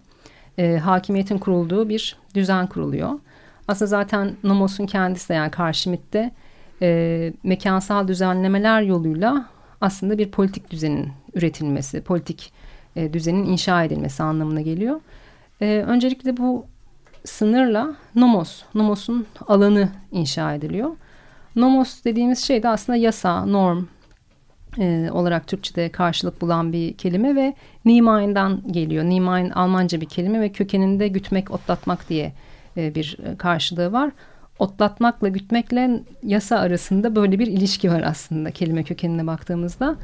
[0.58, 3.12] e, hakimiyetin kurulduğu bir düzen kuruluyor.
[3.68, 6.32] Aslında zaten nomos'un kendisi de yani Karşimit'te
[6.82, 9.50] e, mekansal düzenlemeler yoluyla
[9.82, 12.54] aslında bir politik düzenin üretilmesi, politik
[12.96, 15.00] e, düzenin inşa edilmesi anlamına geliyor.
[15.62, 16.66] E, öncelikle bu
[17.26, 20.90] sınırla nomos, nomos'un alanı inşa ediliyor.
[21.56, 23.86] Nomos dediğimiz şey de aslında yasa, norm,
[24.78, 27.54] e, olarak Türkçe'de karşılık bulan bir kelime ve
[27.86, 29.04] Niemein'dan geliyor.
[29.04, 32.34] Niemein Almanca bir kelime ve kökeninde gütmek, otlatmak diye
[32.78, 34.12] e, bir karşılığı var.
[34.60, 39.96] Otlatmakla gütmekle yasa arasında böyle bir ilişki var aslında kelime kökenine baktığımızda.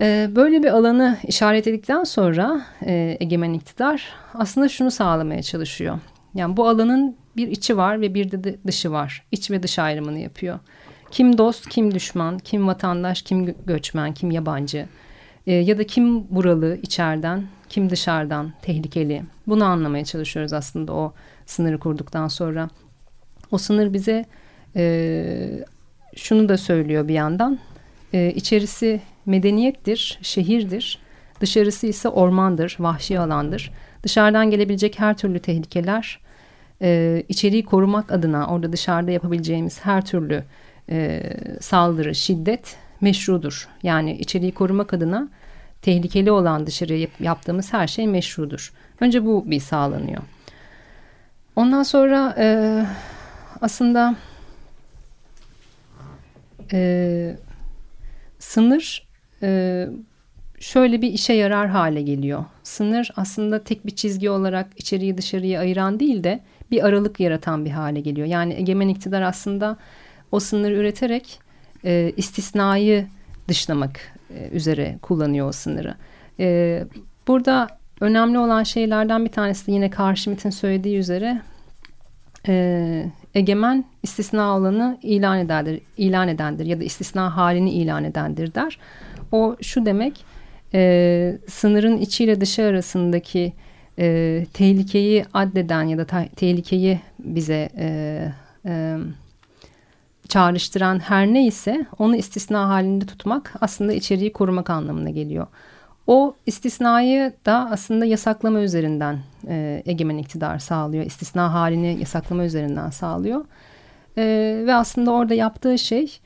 [0.00, 5.98] E, böyle bir alanı işaretledikten sonra e, egemen iktidar aslında şunu sağlamaya çalışıyor.
[6.34, 9.26] Yani bu alanın bir içi var ve bir de dışı var.
[9.32, 10.58] İç ve dış ayrımını yapıyor.
[11.10, 14.86] Kim dost, kim düşman, kim vatandaş, kim göçmen, kim yabancı.
[15.46, 19.22] E, ya da kim buralı içeriden, kim dışarıdan tehlikeli.
[19.46, 21.12] Bunu anlamaya çalışıyoruz aslında o
[21.46, 22.68] sınırı kurduktan sonra.
[23.50, 24.24] O sınır bize
[24.76, 25.64] e,
[26.16, 27.58] şunu da söylüyor bir yandan.
[28.12, 30.98] E, içerisi medeniyettir, şehirdir.
[31.40, 33.72] Dışarısı ise ormandır, vahşi alandır.
[34.02, 36.23] Dışarıdan gelebilecek her türlü tehlikeler
[36.84, 40.44] e, içeriği korumak adına orada dışarıda yapabileceğimiz her türlü
[40.90, 41.22] e,
[41.60, 43.68] saldırı, şiddet meşrudur.
[43.82, 45.28] Yani içeriği korumak adına
[45.82, 48.72] tehlikeli olan dışarıya yaptığımız her şey meşrudur.
[49.00, 50.22] Önce bu bir sağlanıyor.
[51.56, 52.46] Ondan sonra e,
[53.60, 54.16] aslında
[56.72, 57.36] e,
[58.38, 59.06] sınır
[59.42, 59.88] e,
[60.60, 62.44] şöyle bir işe yarar hale geliyor.
[62.62, 66.40] Sınır aslında tek bir çizgi olarak içeriği dışarıya ayıran değil de
[66.74, 68.26] bir aralık yaratan bir hale geliyor.
[68.26, 69.76] Yani egemen iktidar aslında
[70.32, 71.38] o sınırı üreterek
[71.84, 73.06] e, istisnayı
[73.48, 75.94] dışlamak e, üzere kullanıyor o sınırı.
[76.40, 76.84] E,
[77.28, 77.68] burada
[78.00, 81.40] önemli olan şeylerden bir tanesi de yine Carl Schmitt'in söylediği üzere
[82.48, 88.78] e, egemen istisna alanı ilan edendir, ilan edendir ya da istisna halini ilan edendir der.
[89.32, 90.24] O şu demek
[90.74, 93.52] e, sınırın içiyle dışı arasındaki
[93.98, 98.28] e, tehlikeyi addeden ya da tehlikeyi bize e,
[98.66, 98.96] e,
[100.28, 105.46] çağrıştıran her neyse onu istisna halinde tutmak aslında içeriği korumak anlamına geliyor.
[106.06, 111.04] O istisnayı da aslında yasaklama üzerinden e, egemen iktidar sağlıyor.
[111.04, 113.44] İstisna halini yasaklama üzerinden sağlıyor.
[114.18, 114.22] E,
[114.66, 116.18] ve aslında orada yaptığı şey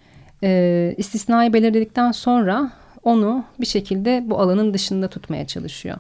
[0.43, 2.71] e, istisnayı belirledikten sonra
[3.05, 5.99] onu bir şekilde bu alanın dışında tutmaya çalışıyor.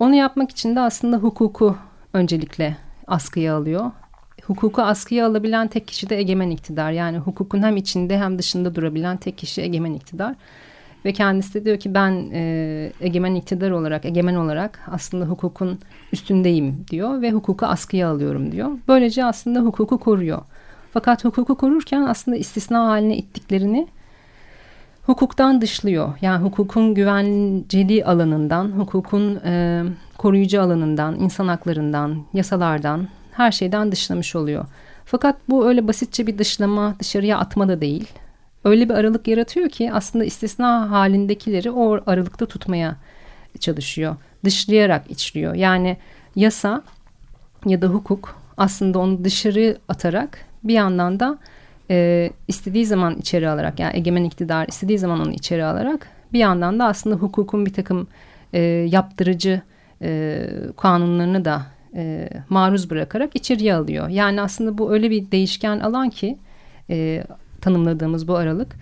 [0.00, 1.76] Onu yapmak için de aslında hukuku
[2.12, 3.90] öncelikle askıya alıyor.
[4.46, 6.92] Hukuku askıya alabilen tek kişi de egemen iktidar.
[6.92, 10.34] Yani hukukun hem içinde hem dışında durabilen tek kişi egemen iktidar.
[11.04, 15.78] Ve kendisi de diyor ki ben e, egemen iktidar olarak, egemen olarak aslında hukukun
[16.12, 18.70] üstündeyim diyor ve hukuku askıya alıyorum diyor.
[18.88, 20.42] Böylece aslında hukuku koruyor.
[20.92, 23.88] Fakat hukuku korurken aslında istisna haline ittiklerini
[25.10, 26.18] hukuktan dışlıyor.
[26.20, 29.82] Yani hukukun güvenceli alanından, hukukun e,
[30.18, 34.64] koruyucu alanından, insan haklarından, yasalardan, her şeyden dışlamış oluyor.
[35.04, 38.08] Fakat bu öyle basitçe bir dışlama, dışarıya atma da değil.
[38.64, 42.96] Öyle bir aralık yaratıyor ki aslında istisna halindekileri o aralıkta tutmaya
[43.60, 44.16] çalışıyor.
[44.44, 45.54] Dışlayarak içliyor.
[45.54, 45.96] Yani
[46.36, 46.82] yasa
[47.66, 51.38] ya da hukuk aslında onu dışarı atarak bir yandan da
[51.90, 56.78] e, istediği zaman içeri alarak yani egemen iktidar istediği zaman onu içeri alarak bir yandan
[56.78, 58.06] da aslında hukukun bir takım
[58.52, 59.62] e, yaptırıcı
[60.02, 64.08] e, kanunlarını da e, maruz bırakarak içeriye alıyor.
[64.08, 66.38] Yani aslında bu öyle bir değişken alan ki
[66.90, 67.24] e,
[67.60, 68.76] tanımladığımız bu aralık.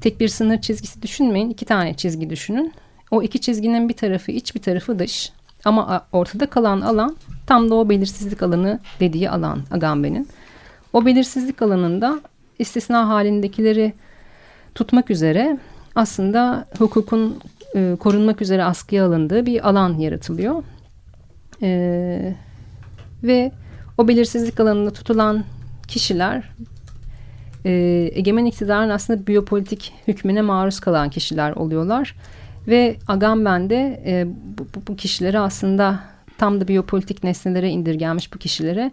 [0.00, 1.50] Tek bir sınır çizgisi düşünmeyin.
[1.50, 2.72] iki tane çizgi düşünün.
[3.10, 5.32] O iki çizginin bir tarafı iç bir tarafı dış.
[5.64, 10.28] Ama ortada kalan alan tam da o belirsizlik alanı dediği alan Agamben'in.
[10.92, 12.20] O belirsizlik alanında
[12.62, 13.92] istisna halindekileri
[14.74, 15.58] tutmak üzere
[15.94, 17.40] aslında hukukun
[17.74, 20.62] e, korunmak üzere askıya alındığı bir alan yaratılıyor.
[21.62, 22.34] E,
[23.22, 23.52] ve
[23.98, 25.44] o belirsizlik alanında tutulan
[25.88, 26.50] kişiler
[27.64, 27.70] e,
[28.14, 32.16] egemen iktidarın aslında biyopolitik hükmüne maruz kalan kişiler oluyorlar.
[32.68, 34.26] Ve Agamben e,
[34.58, 36.00] bu, bu kişileri aslında
[36.38, 38.90] tam da biyopolitik nesnelere indirgenmiş bu kişilere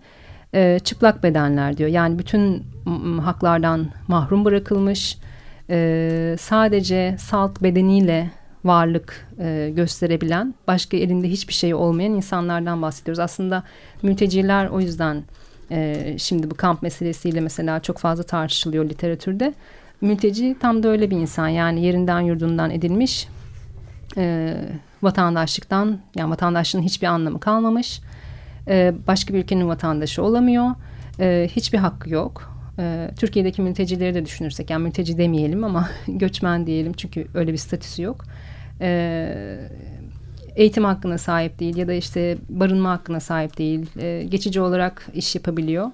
[0.53, 1.89] e, çıplak bedenler diyor.
[1.89, 2.63] Yani bütün
[3.21, 5.17] haklardan mahrum bırakılmış,
[5.69, 8.30] e, sadece salt bedeniyle
[8.63, 13.19] varlık e, gösterebilen, başka elinde hiçbir şey olmayan insanlardan bahsediyoruz.
[13.19, 13.63] Aslında
[14.03, 15.24] mülteciler o yüzden
[15.71, 19.53] e, şimdi bu kamp meselesiyle mesela çok fazla tartışılıyor literatürde.
[20.01, 23.28] Mülteci tam da öyle bir insan yani yerinden yurdundan edilmiş
[24.17, 24.55] e,
[25.01, 28.01] vatandaşlıktan yani vatandaşlığın hiçbir anlamı kalmamış.
[28.70, 30.72] E, başka bir ülkenin vatandaşı olamıyor.
[31.20, 32.53] E, hiçbir hakkı yok.
[32.80, 38.03] E, Türkiye'deki mültecileri de düşünürsek yani mülteci demeyelim ama göçmen diyelim çünkü öyle bir statüsü
[38.03, 38.26] yok.
[40.55, 43.86] Eğitim hakkına sahip değil ya da işte barınma hakkına sahip değil.
[44.30, 45.91] Geçici olarak iş yapabiliyor.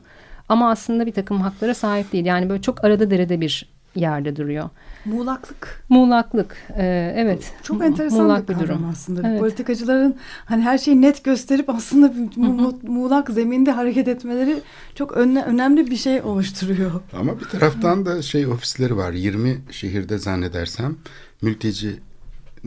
[0.49, 2.25] Ama aslında bir takım haklara sahip değil.
[2.25, 4.69] Yani böyle çok arada derede bir yerde duruyor.
[5.05, 5.83] Muğlaklık.
[5.89, 7.53] Muğlaklık, e, evet.
[7.63, 8.89] Çok enteresan Muğlak bir bir kavram durum.
[8.91, 9.27] aslında.
[9.27, 9.39] Evet.
[9.39, 14.59] Politikacıların hani her şeyi net gösterip aslında bir mu- mu- muğlak zeminde hareket etmeleri
[14.95, 16.91] çok önle- önemli bir şey oluşturuyor.
[17.19, 19.11] Ama bir taraftan da şey ofisleri var.
[19.13, 20.95] 20 şehirde zannedersem
[21.41, 21.95] mülteci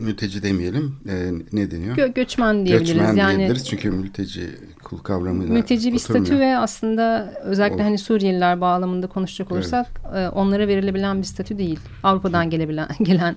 [0.03, 0.95] mülteci demeyelim.
[1.09, 1.97] e, ne deniyor?
[1.97, 2.93] Gö- göçmen diyebiliriz.
[2.93, 4.49] Göçmen yani diyebiliriz çünkü mülteci
[4.83, 6.25] kul kavramıyla mülteci bir oturmuyor.
[6.25, 11.57] statü ve aslında özellikle O- hani Suriyeliler bağlamında konuşacak olursak e, onlara verilebilen bir statü
[11.57, 11.79] değil.
[12.03, 13.35] Avrupa'dan gelebilen gelen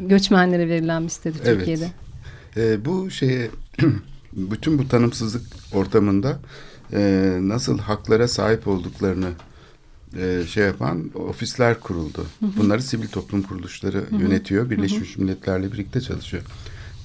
[0.00, 1.58] göçmenlere verilen bir statü Evet.
[1.58, 1.88] Türkiye'de.
[2.56, 3.50] E, bu şeye
[4.32, 5.42] bütün bu tanımsızlık
[5.74, 6.38] ortamında
[6.92, 9.28] e, nasıl haklara sahip olduklarını
[10.18, 12.26] e, şey yapan ofisler kuruldu.
[12.40, 14.70] Bunları sivil toplum kuruluşları yönetiyor.
[14.70, 16.42] Birleşmiş Milletler'le birlikte çalışıyor.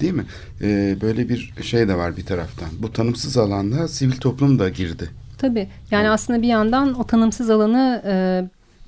[0.00, 0.24] Değil mi?
[0.62, 2.68] E, böyle bir şey de var bir taraftan.
[2.78, 5.10] Bu tanımsız alanda sivil toplum da girdi.
[5.38, 5.68] Tabii.
[5.90, 8.14] Yani aslında bir yandan o tanımsız alanı e,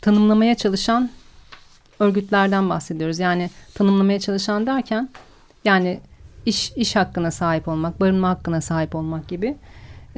[0.00, 1.10] tanımlamaya çalışan
[2.00, 3.18] örgütlerden bahsediyoruz.
[3.18, 5.08] Yani tanımlamaya çalışan derken
[5.64, 6.00] yani
[6.46, 9.56] iş iş hakkına sahip olmak, barınma hakkına sahip olmak gibi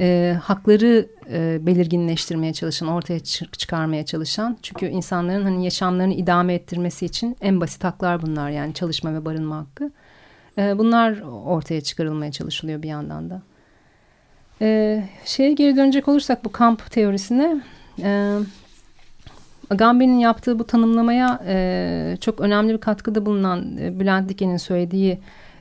[0.01, 4.57] e, hakları e, belirginleştirmeye çalışan, ortaya çı- çıkarmaya çalışan.
[4.61, 9.57] Çünkü insanların hani yaşamlarını idame ettirmesi için en basit haklar bunlar yani çalışma ve barınma
[9.57, 9.91] hakkı.
[10.57, 13.41] E, bunlar ortaya çıkarılmaya çalışılıyor bir yandan da.
[14.61, 17.61] Ee, şeye geri dönecek olursak bu kamp teorisine
[18.03, 18.37] e,
[19.69, 25.19] Agamben'in yaptığı bu tanımlamaya e, çok önemli bir katkıda bulunan e, Bülent Diken'in söylediği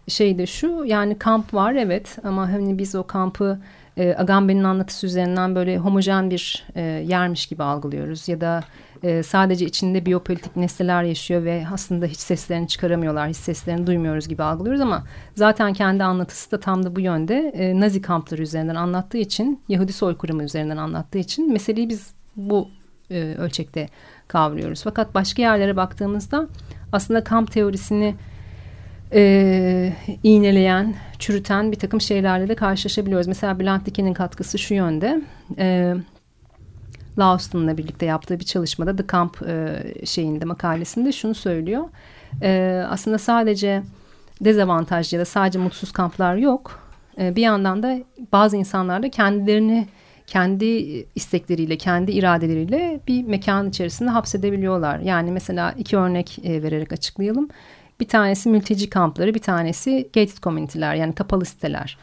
[0.08, 3.58] şey de şu yani kamp var evet ama hani biz o kampı
[4.00, 8.64] e, Agamben'in anlatısı üzerinden böyle homojen bir e, yermiş gibi algılıyoruz ya da
[9.02, 14.42] e, sadece içinde biyopolitik nesneler yaşıyor ve aslında hiç seslerini çıkaramıyorlar, hiç seslerini duymuyoruz gibi
[14.42, 19.18] algılıyoruz ama zaten kendi anlatısı da tam da bu yönde e, Nazi kampları üzerinden anlattığı
[19.18, 22.68] için, Yahudi soykırımı üzerinden anlattığı için meseleyi biz bu
[23.10, 23.88] e, ölçekte
[24.28, 24.82] kavruyoruz.
[24.82, 26.48] Fakat başka yerlere baktığımızda
[26.92, 28.14] aslında kamp teorisini
[29.12, 29.92] e,
[30.22, 33.26] iğneleyen, çürüten bir takım şeylerle de karşılaşabiliyoruz.
[33.26, 35.22] Mesela Bülent Diken'in katkısı şu yönde.
[35.58, 35.94] E,
[37.18, 41.84] Lauston'la birlikte yaptığı bir çalışmada The Camp e, şeyinde makalesinde şunu söylüyor.
[42.42, 43.82] E, aslında sadece
[44.40, 46.80] dezavantajlı ya da sadece mutsuz kamplar yok.
[47.18, 47.98] E, bir yandan da
[48.32, 49.86] bazı insanlar da kendilerini
[50.26, 50.64] kendi
[51.14, 54.98] istekleriyle, kendi iradeleriyle bir mekan içerisinde hapsedebiliyorlar.
[54.98, 57.48] Yani mesela iki örnek e, vererek açıklayalım.
[58.00, 61.98] Bir tanesi mülteci kampları, bir tanesi gated community'ler yani kapalı siteler.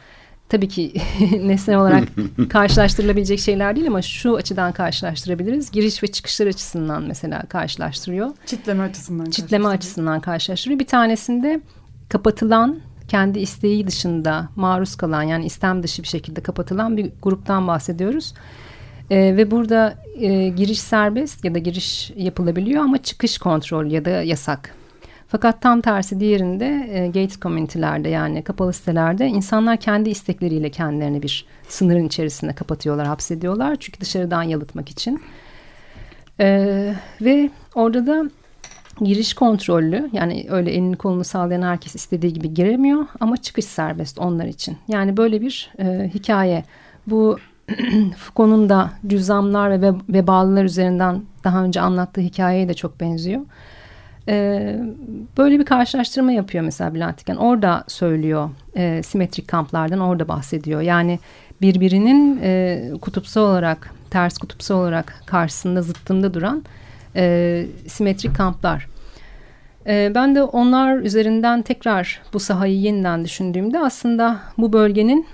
[0.48, 0.92] Tabii ki
[1.42, 2.08] nesne olarak
[2.50, 5.70] karşılaştırılabilecek şeyler değil ama şu açıdan karşılaştırabiliriz.
[5.70, 8.30] Giriş ve çıkışlar açısından mesela karşılaştırıyor.
[8.46, 9.30] Çitleme açısından.
[9.30, 10.80] Çitleme açısından karşılaştırıyor.
[10.80, 11.60] Bir tanesinde
[12.08, 18.34] kapatılan kendi isteği dışında maruz kalan yani istem dışı bir şekilde kapatılan bir gruptan bahsediyoruz.
[19.10, 24.10] Ee, ve burada e, giriş serbest ya da giriş yapılabiliyor ama çıkış kontrol ya da
[24.10, 24.74] yasak.
[25.28, 31.46] Fakat tam tersi diğerinde e, gate community'lerde yani kapalı sitelerde insanlar kendi istekleriyle kendilerini bir
[31.68, 33.76] sınırın içerisinde kapatıyorlar, hapsediyorlar.
[33.80, 35.22] Çünkü dışarıdan yalıtmak için.
[36.40, 38.30] Ee, ve orada da
[39.00, 44.46] giriş kontrollü yani öyle elini kolunu sallayan herkes istediği gibi giremiyor ama çıkış serbest onlar
[44.46, 44.76] için.
[44.88, 46.64] Yani böyle bir e, hikaye.
[47.06, 47.38] Bu
[48.16, 53.40] Foucault'un da cüzzamlar ve vebalılar üzerinden daha önce anlattığı hikayeye de çok benziyor.
[54.28, 54.80] Ee,
[55.38, 57.36] böyle bir karşılaştırma yapıyor mesela Bülent Diken.
[57.36, 60.80] Orada söylüyor e, simetrik kamplardan orada bahsediyor.
[60.80, 61.18] Yani
[61.60, 66.64] birbirinin e, kutupsal olarak ters kutupsal olarak karşısında zıttında duran
[67.16, 68.88] e, simetrik kamplar.
[69.86, 75.26] E, ben de onlar üzerinden tekrar bu sahayı yeniden düşündüğümde aslında bu bölgenin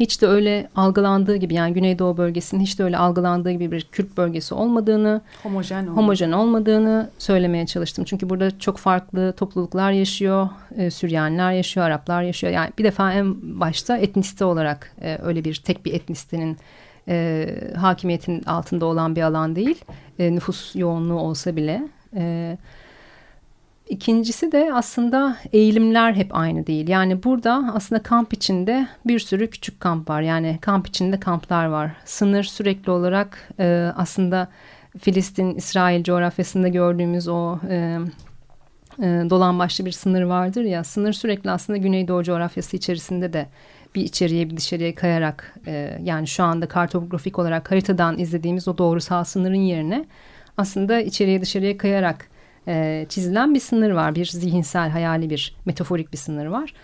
[0.00, 4.16] hiç de öyle algılandığı gibi yani Güneydoğu bölgesinin hiç de öyle algılandığı gibi bir Kürt
[4.16, 8.04] bölgesi olmadığını, homojen, homojen olmadığını söylemeye çalıştım.
[8.04, 12.52] Çünkü burada çok farklı topluluklar yaşıyor, e, Süryaniler yaşıyor, Araplar yaşıyor.
[12.52, 16.58] Yani bir defa en başta etnisite olarak e, öyle bir tek bir etnisitenin
[17.08, 19.84] e, hakimiyetin altında olan bir alan değil.
[20.18, 21.88] E, nüfus yoğunluğu olsa bile.
[22.16, 22.56] E,
[23.88, 26.88] İkincisi de aslında eğilimler hep aynı değil.
[26.88, 30.22] Yani burada aslında kamp içinde bir sürü küçük kamp var.
[30.22, 31.90] Yani kamp içinde kamplar var.
[32.04, 34.48] Sınır sürekli olarak e, aslında
[34.98, 37.98] Filistin, İsrail coğrafyasında gördüğümüz o e,
[38.98, 40.84] e, dolan başlı bir sınır vardır ya.
[40.84, 43.46] Sınır sürekli aslında Güneydoğu coğrafyası içerisinde de
[43.94, 49.24] bir içeriye bir dışarıya kayarak e, yani şu anda kartografik olarak haritadan izlediğimiz o doğrusal
[49.24, 50.04] sınırın yerine
[50.56, 52.33] aslında içeriye dışarıya kayarak
[52.68, 54.14] e, çizilen bir sınır var.
[54.14, 56.74] Bir zihinsel, hayali bir, metaforik bir sınır var.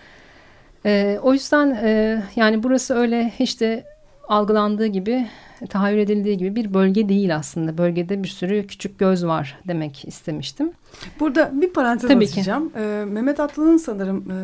[0.87, 3.85] E, o yüzden e, yani burası öyle işte
[4.29, 5.27] algılandığı gibi,
[5.69, 7.79] tahayyül edildiği gibi bir bölge değil aslında.
[7.79, 10.73] Bölgede bir sürü küçük göz var demek istemiştim.
[11.21, 12.33] Burada bir parantez Tabii ki.
[12.33, 12.73] açacağım.
[12.77, 14.39] Ee, Mehmet Atlı'nın sanırım e,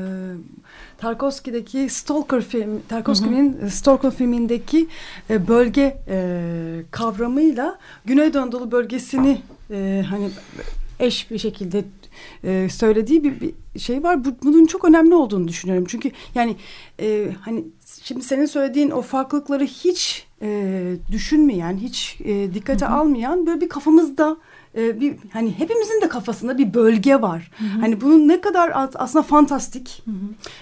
[0.98, 4.88] Tarkovski'deki Stalker film, Tarkovski'nin e, Stalker filmindeki
[5.30, 6.40] e, bölge e,
[6.90, 9.38] kavramıyla Güneydoğu Anadolu bölgesini
[9.70, 10.30] e, hani
[11.00, 11.84] eş bir şekilde
[12.44, 14.24] e, söylediği bir, bir şey var.
[14.24, 15.84] Bu, bunun çok önemli olduğunu düşünüyorum.
[15.88, 16.56] Çünkü yani
[17.00, 17.64] e, hani
[18.02, 20.72] şimdi senin söylediğin o farklılıkları hiç e,
[21.12, 24.36] düşünmeyen, hiç e, dikkate almayan böyle bir kafamızda
[24.76, 27.50] e, bir hani hepimizin de kafasında bir bölge var.
[27.80, 30.02] Hani bunun ne kadar as- aslında fantastik,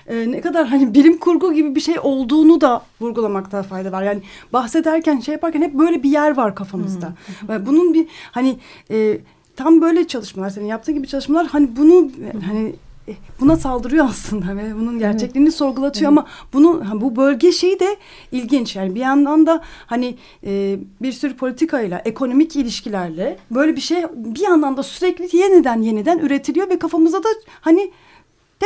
[0.07, 4.03] e, ne kadar hani bilim kurgu gibi bir şey olduğunu da vurgulamakta fayda var.
[4.03, 4.23] Yani
[4.53, 7.15] bahsederken şey yaparken hep böyle bir yer var kafamızda.
[7.49, 8.57] Ve bunun bir hani
[8.91, 9.19] e,
[9.57, 12.11] tam böyle çalışmalar senin yaptığı gibi çalışmalar hani bunu
[12.47, 12.75] hani
[13.09, 17.97] e, buna saldırıyor aslında ve bunun gerçekliğini sorgulatıyor ama bunu bu bölge şeyi de
[18.33, 18.77] ilginç.
[18.77, 20.15] Yani bir yandan da hani
[20.47, 26.19] e, bir sürü politikayla ekonomik ilişkilerle böyle bir şey bir yandan da sürekli yeniden yeniden
[26.19, 27.29] üretiliyor ve kafamıza da
[27.61, 27.91] hani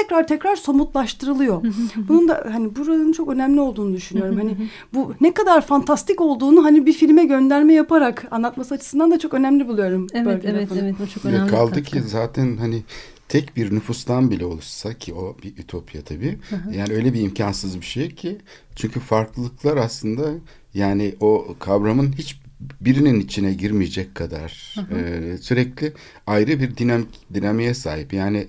[0.02, 1.64] tekrar tekrar somutlaştırılıyor.
[1.96, 4.36] Bunun da hani buranın çok önemli olduğunu düşünüyorum.
[4.36, 4.56] Hani
[4.94, 9.68] bu ne kadar fantastik olduğunu hani bir filme gönderme yaparak anlatması açısından da çok önemli
[9.68, 10.06] buluyorum.
[10.14, 10.80] Evet, evet, lafını.
[10.80, 10.94] evet.
[10.98, 11.50] Bu çok önemli.
[11.50, 11.90] kaldı katkı.
[11.90, 12.82] ki zaten hani
[13.28, 16.38] tek bir nüfustan bile oluşsa ki o bir ütopya tabii.
[16.72, 18.38] Yani öyle bir imkansız bir şey ki
[18.76, 20.30] çünkü farklılıklar aslında
[20.74, 22.40] yani o kavramın hiç
[22.80, 25.92] birinin içine girmeyecek kadar e, sürekli
[26.26, 28.12] ayrı bir dinamik dinamiğe sahip.
[28.12, 28.46] Yani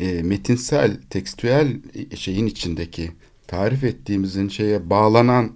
[0.00, 1.76] e, metinsel, tekstüel
[2.16, 3.10] şeyin içindeki
[3.46, 5.52] tarif ettiğimizin şeye bağlanan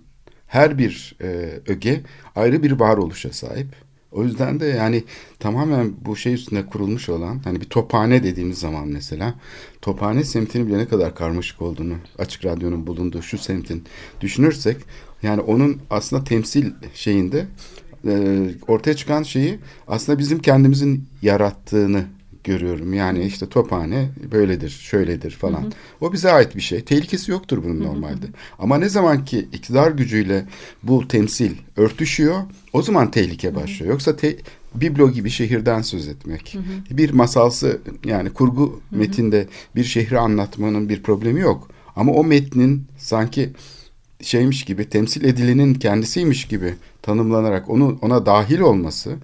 [0.46, 2.00] her bir e, öge
[2.36, 3.68] ayrı bir varoluşa sahip.
[4.12, 5.04] O yüzden de yani
[5.38, 9.34] tamamen bu şey üstüne kurulmuş olan hani bir tophane dediğimiz zaman mesela
[9.82, 13.84] tophane semtinin bile ne kadar karmaşık olduğunu açık radyonun bulunduğu şu semtin
[14.20, 14.76] düşünürsek
[15.22, 17.46] yani onun aslında temsil şeyinde
[18.06, 22.04] e, ortaya çıkan şeyi aslında bizim kendimizin yarattığını
[22.44, 22.94] görüyorum.
[22.94, 25.72] Yani işte tophane böyledir, şöyledir falan.
[26.00, 26.84] O bize ait bir şey.
[26.84, 28.26] Tehlikesi yoktur bunun normalde.
[28.58, 30.46] Ama ne zaman ki iktidar gücüyle
[30.82, 33.92] bu temsil örtüşüyor, o zaman tehlike başlıyor.
[33.92, 34.36] Yoksa te-
[34.74, 36.56] biblo gibi şehirden söz etmek,
[36.90, 41.70] bir masalsı yani kurgu metinde bir şehri anlatmanın bir problemi yok.
[41.96, 43.50] Ama o metnin sanki
[44.22, 49.16] şeymiş gibi temsil edilenin kendisiymiş gibi tanımlanarak onu ona dahil olması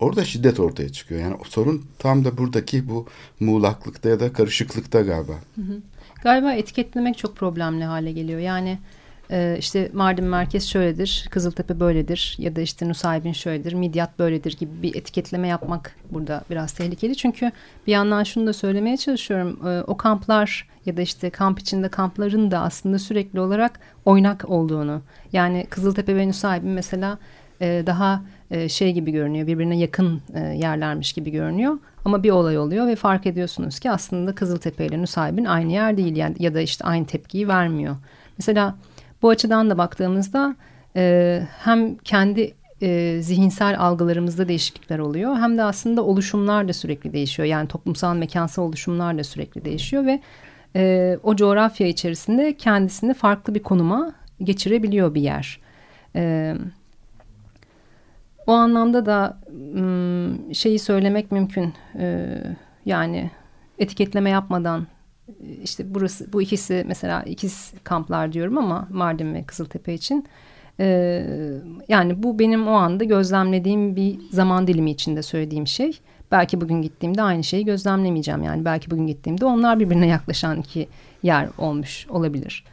[0.00, 1.20] orada şiddet ortaya çıkıyor.
[1.20, 3.06] Yani sorun tam da buradaki bu
[3.40, 5.34] muğlaklıkta ya da karışıklıkta galiba.
[6.22, 8.40] Galiba etiketlemek çok problemli hale geliyor.
[8.40, 8.78] Yani
[9.30, 14.82] e, işte Mardin merkez şöyledir, Kızıltepe böyledir ya da işte Nusaybin şöyledir, Midyat böyledir gibi
[14.82, 17.16] bir etiketleme yapmak burada biraz tehlikeli.
[17.16, 17.52] Çünkü
[17.86, 19.68] bir yandan şunu da söylemeye çalışıyorum.
[19.68, 25.02] E, o kamplar ya da işte kamp içinde kampların da aslında sürekli olarak oynak olduğunu.
[25.32, 27.18] Yani Kızıltepe ve Nusaybin mesela
[27.60, 30.22] e, daha e, şey gibi görünüyor, birbirine yakın
[30.54, 31.78] yerlermiş gibi görünüyor.
[32.04, 36.16] Ama bir olay oluyor ve fark ediyorsunuz ki aslında Kızıltepe ile Nusaybin aynı yer değil
[36.16, 37.96] yani ya da işte aynı tepkiyi vermiyor.
[38.38, 38.74] Mesela
[39.22, 40.56] bu açıdan da baktığımızda
[40.96, 47.48] e, hem kendi e, zihinsel algılarımızda değişiklikler oluyor hem de aslında oluşumlar da sürekli değişiyor.
[47.48, 50.20] Yani toplumsal mekansal oluşumlar da sürekli değişiyor ve
[50.76, 54.12] e, o coğrafya içerisinde kendisini farklı bir konuma
[54.42, 55.60] geçirebiliyor bir yer.
[56.14, 56.60] Evet.
[58.46, 59.38] O anlamda da
[60.52, 61.74] şeyi söylemek mümkün.
[61.98, 62.42] Ee,
[62.84, 63.30] yani
[63.78, 64.86] etiketleme yapmadan
[65.62, 70.26] işte burası bu ikisi mesela ikiz kamplar diyorum ama Mardin ve Kızıltepe için.
[70.80, 71.26] Ee,
[71.88, 76.00] yani bu benim o anda gözlemlediğim bir zaman dilimi içinde söylediğim şey.
[76.30, 78.42] Belki bugün gittiğimde aynı şeyi gözlemlemeyeceğim.
[78.42, 80.88] Yani belki bugün gittiğimde onlar birbirine yaklaşan iki
[81.22, 82.64] yer olmuş olabilir.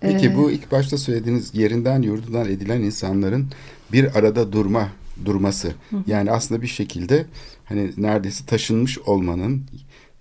[0.00, 3.46] Peki Ee, bu ilk başta söylediğiniz yerinden yurdundan edilen insanların
[3.92, 4.88] bir arada durma
[5.24, 5.72] durması.
[6.06, 7.26] Yani aslında bir şekilde
[7.64, 9.62] hani neredeyse taşınmış olmanın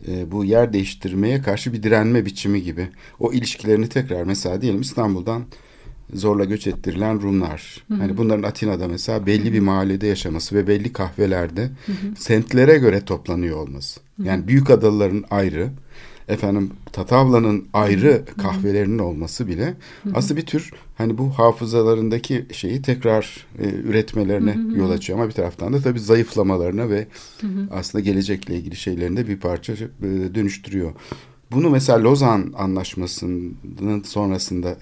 [0.07, 2.87] e, bu yer değiştirmeye karşı bir direnme biçimi gibi.
[3.19, 5.43] O ilişkilerini tekrar mesela diyelim İstanbul'dan
[6.13, 7.83] zorla göç ettirilen Rumlar.
[7.97, 11.69] Hani bunların Atina'da mesela belli bir mahallede yaşaması ve belli kahvelerde
[12.17, 13.99] semtlere göre toplanıyor olması.
[14.23, 15.69] Yani büyük adalıların ayrı,
[16.29, 19.73] efendim Tatavla'nın ayrı kahvelerinin olması bile
[20.13, 25.73] aslında bir tür hani bu hafızalarındaki şeyi tekrar e, üretmelerine yol açıyor ama bir taraftan
[25.73, 27.07] da tabii zayıflamalarına ve
[27.71, 29.77] aslında gelecekle ilgili şeylerinde bir parça e,
[30.35, 30.91] dönüştürüyor.
[31.51, 34.77] Bunu mesela Lozan Anlaşması'nın sonrasında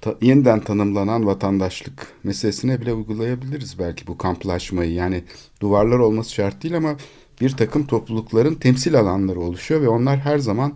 [0.00, 4.92] ta- yeniden tanımlanan vatandaşlık meselesine bile uygulayabiliriz belki bu kamplaşmayı.
[4.92, 5.24] Yani
[5.60, 6.96] duvarlar olması şart değil ama
[7.40, 10.72] bir takım toplulukların temsil alanları oluşuyor ve onlar her zaman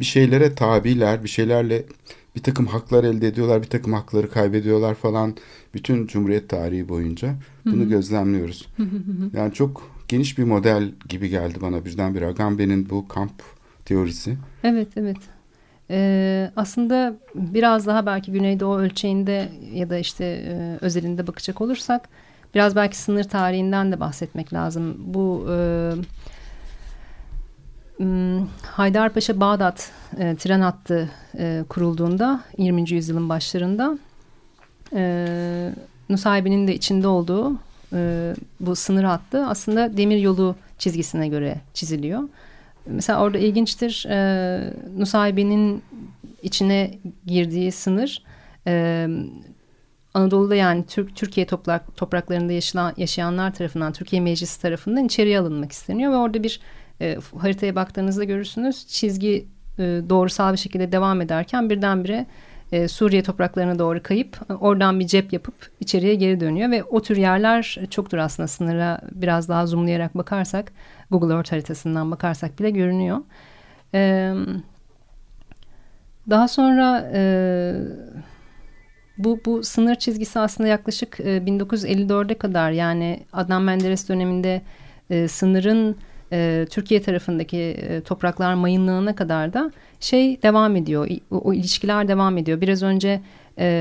[0.00, 1.84] bir şeylere tabiler, bir şeylerle
[2.36, 5.36] bir takım haklar elde ediyorlar, bir takım hakları kaybediyorlar falan.
[5.74, 7.34] Bütün Cumhuriyet tarihi boyunca
[7.64, 8.68] bunu gözlemliyoruz.
[9.32, 13.42] yani çok geniş bir model gibi geldi bana birdenbire Agamben'in bu kamp
[13.84, 14.36] teorisi.
[14.64, 15.16] Evet, evet.
[15.90, 22.08] Ee, aslında biraz daha belki Güneydoğu ölçeğinde ya da işte e, özelinde bakacak olursak
[22.56, 24.96] biraz belki sınır tarihinden de bahsetmek lazım.
[24.98, 25.92] Bu e,
[28.62, 32.90] Haydarpaşa Bağdat e, tren hattı e, kurulduğunda 20.
[32.90, 33.98] yüzyılın başlarında
[34.94, 35.72] e,
[36.08, 37.52] Nusaybin'in de içinde olduğu
[37.92, 42.22] e, bu sınır hattı aslında demir yolu çizgisine göre çiziliyor.
[42.86, 45.82] Mesela orada ilginçtir e, Nusaybin'in
[46.42, 48.22] içine girdiği sınır
[48.66, 49.06] e,
[50.16, 56.12] Anadolu'da yani Türk Türkiye toprak, topraklarında yaşayan, yaşayanlar tarafından Türkiye Meclisi tarafından içeriye alınmak isteniyor
[56.12, 56.60] ve orada bir
[57.00, 59.46] e, haritaya baktığınızda görürsünüz çizgi
[59.78, 62.26] e, doğrusal bir şekilde devam ederken birdenbire
[62.72, 67.16] e, Suriye topraklarına doğru kayıp oradan bir cep yapıp içeriye geri dönüyor ve o tür
[67.16, 70.72] yerler çoktur aslında sınıra biraz daha zoomlayarak bakarsak
[71.10, 73.18] Google Earth haritasından bakarsak bile görünüyor.
[73.94, 74.32] E,
[76.30, 77.20] daha sonra e,
[79.18, 84.62] bu, bu sınır çizgisi aslında yaklaşık e, 1954'e kadar yani Adnan Menderes döneminde
[85.10, 85.96] e, sınırın
[86.32, 91.08] e, Türkiye tarafındaki e, topraklar mayınlığına kadar da şey devam ediyor.
[91.30, 92.60] O, ilişkiler devam ediyor.
[92.60, 93.20] Biraz önce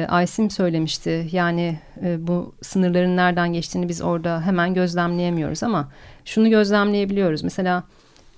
[0.08, 1.28] Aysim söylemişti.
[1.32, 1.80] Yani
[2.18, 5.92] bu sınırların nereden geçtiğini biz orada hemen gözlemleyemiyoruz ama
[6.26, 7.44] şunu gözlemleyebiliyoruz.
[7.44, 7.84] Mesela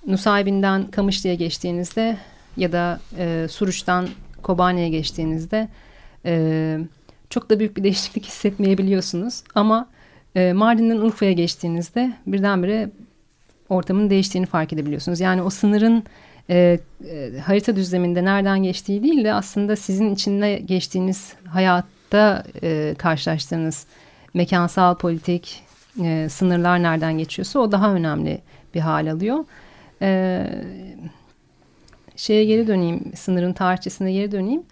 [0.06, 2.16] Nusaybin'den Kamışlı'ya geçtiğinizde
[2.56, 3.00] ya da
[3.48, 4.08] Suruç'tan
[4.42, 5.68] Kobani'ye geçtiğinizde
[6.28, 6.78] e,
[7.30, 9.42] çok da büyük bir değişiklik hissetmeyebiliyorsunuz.
[9.54, 9.88] Ama
[10.34, 12.90] e, Mardin'den Urfa'ya geçtiğinizde birdenbire
[13.68, 15.20] ortamın değiştiğini fark edebiliyorsunuz.
[15.20, 16.04] Yani o sınırın
[16.50, 16.78] e,
[17.10, 23.86] e, harita düzleminde nereden geçtiği değil de aslında sizin içinde geçtiğiniz hayatta e, karşılaştığınız
[24.34, 25.62] mekansal politik
[26.04, 28.40] e, sınırlar nereden geçiyorsa o daha önemli
[28.74, 29.44] bir hal alıyor.
[30.02, 30.44] E,
[32.16, 34.62] şeye geri döneyim, sınırın tarihçesine geri döneyim.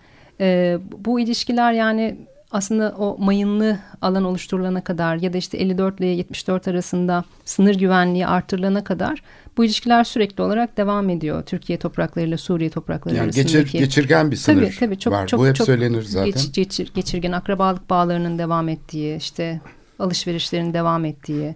[0.40, 2.16] E, bu ilişkiler yani
[2.50, 8.26] aslında o mayınlı alan oluşturulana kadar ya da işte 54 ile 74 arasında sınır güvenliği
[8.26, 9.22] artırılana kadar
[9.56, 11.42] bu ilişkiler sürekli olarak devam ediyor.
[11.42, 13.52] Türkiye topraklarıyla Suriye toprakları yani arasındaki.
[13.52, 15.26] Geçir, geçirgen bir sınır tabii, tabii, çok, var.
[15.26, 16.32] Çok, bu hep çok söylenir zaten.
[16.32, 19.60] Geç, geçir, geçirgen akrabalık bağlarının devam ettiği işte
[19.98, 21.54] alışverişlerin devam ettiği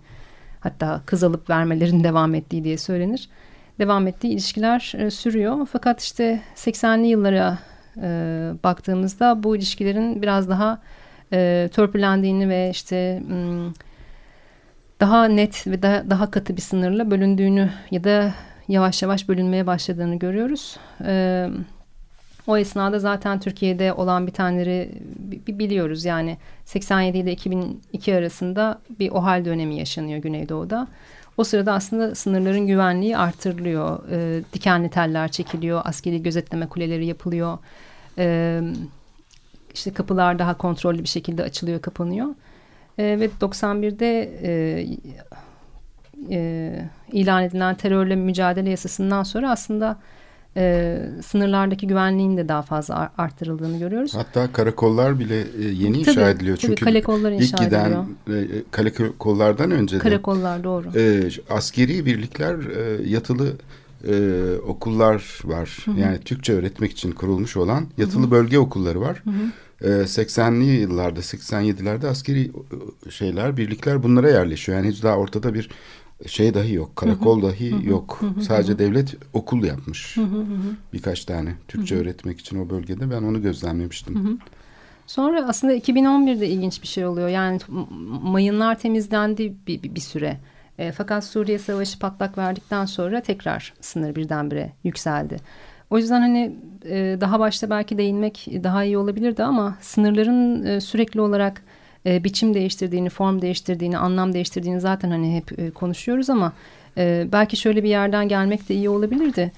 [0.61, 3.29] hatta kız alıp vermelerin devam ettiği diye söylenir.
[3.79, 5.69] Devam ettiği ilişkiler e, sürüyor.
[5.73, 7.59] Fakat işte 80'li yıllara
[7.97, 8.09] e,
[8.65, 10.79] baktığımızda bu ilişkilerin biraz daha
[11.33, 13.73] e, törpülendiğini ve işte m,
[15.01, 18.35] daha net ve daha, daha katı bir sınırla bölündüğünü ya da
[18.69, 20.77] yavaş yavaş bölünmeye başladığını görüyoruz.
[21.05, 21.47] E,
[22.47, 24.91] o esnada zaten Türkiye'de olan bitenleri
[25.49, 26.05] biliyoruz.
[26.05, 30.89] Yani 87 ile 2002 arasında bir OHAL dönemi yaşanıyor Güneydoğu'da.
[31.41, 34.09] O sırada aslında sınırların güvenliği artırılıyor.
[34.11, 37.59] E, dikenli teller çekiliyor, askeri gözetleme kuleleri yapılıyor.
[38.19, 38.61] E,
[39.75, 42.29] işte kapılar daha kontrollü bir şekilde açılıyor, kapanıyor.
[42.99, 44.87] E, ve 91'de e,
[46.31, 46.73] e,
[47.13, 49.97] ilan edilen terörle mücadele yasasından sonra aslında
[50.57, 54.15] e, sınırlardaki güvenliğin de daha fazla arttırıldığını görüyoruz.
[54.15, 56.57] Hatta karakollar bile e, yeni tabii, inşa ediliyor.
[56.57, 58.59] Çünkü tabii, kalekollar inşa ilk giden ediliyor.
[58.59, 60.89] E, kalekollardan önce de karakollar doğru.
[60.97, 63.53] E, askeri birlikler e, yatılı
[64.09, 64.15] e,
[64.67, 65.79] okullar var.
[65.85, 66.01] Hı hı.
[66.01, 68.31] Yani Türkçe öğretmek için kurulmuş olan yatılı hı hı.
[68.31, 69.23] bölge okulları var.
[69.25, 69.51] Hı hı.
[69.81, 72.51] E, 80'li yıllarda 87'lerde askeri
[73.07, 74.79] e, şeyler birlikler bunlara yerleşiyor.
[74.79, 75.71] Yani hiç daha ortada bir
[76.27, 76.97] şey dahi yok.
[76.97, 78.21] Karakol dahi yok.
[78.41, 80.17] Sadece devlet okul yapmış.
[80.93, 84.41] Birkaç tane Türkçe öğretmek için o bölgede ben onu gözlemlemiştim.
[85.07, 87.29] Sonra aslında 2011'de ilginç bir şey oluyor.
[87.29, 87.59] Yani
[88.23, 90.37] mayınlar temizlendi bir, bir, bir süre.
[90.79, 95.37] E, fakat Suriye Savaşı patlak verdikten sonra tekrar sınır birdenbire yükseldi.
[95.91, 101.21] O yüzden hani e, daha başta belki değinmek daha iyi olabilirdi ama sınırların e, sürekli
[101.21, 101.63] olarak
[102.07, 106.53] e, biçim değiştirdiğini, form değiştirdiğini, anlam değiştirdiğini zaten hani hep e, konuşuyoruz ama
[106.99, 109.53] e, belki şöyle bir yerden gelmek de iyi olabilirdi.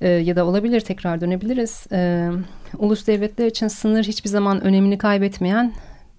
[0.00, 1.86] E, ya da olabilir tekrar dönebiliriz.
[1.92, 2.30] E,
[2.78, 5.72] ulus devletler için sınır hiçbir zaman önemini kaybetmeyen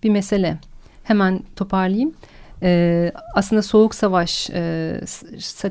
[0.03, 0.57] bir mesele.
[1.03, 2.13] Hemen toparlayayım.
[2.63, 5.01] Ee, aslında soğuk savaş e,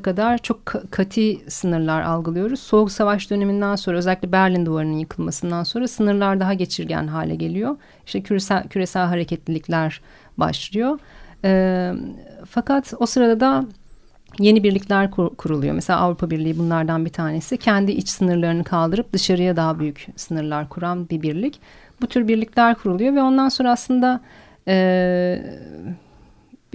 [0.03, 2.61] kadar çok kati sınırlar algılıyoruz.
[2.61, 7.77] Soğuk savaş döneminden sonra özellikle Berlin duvarının yıkılmasından sonra sınırlar daha geçirgen hale geliyor.
[8.07, 10.01] İşte küresel, küresel hareketlilikler
[10.37, 10.99] başlıyor.
[11.45, 11.93] E,
[12.51, 13.65] fakat o sırada da
[14.39, 15.75] yeni birlikler kur, kuruluyor.
[15.75, 17.57] Mesela Avrupa Birliği bunlardan bir tanesi.
[17.57, 21.61] Kendi iç sınırlarını kaldırıp dışarıya daha büyük sınırlar kuran bir birlik.
[22.01, 24.21] Bu tür birlikler kuruluyor ve ondan sonra aslında
[24.69, 25.45] e,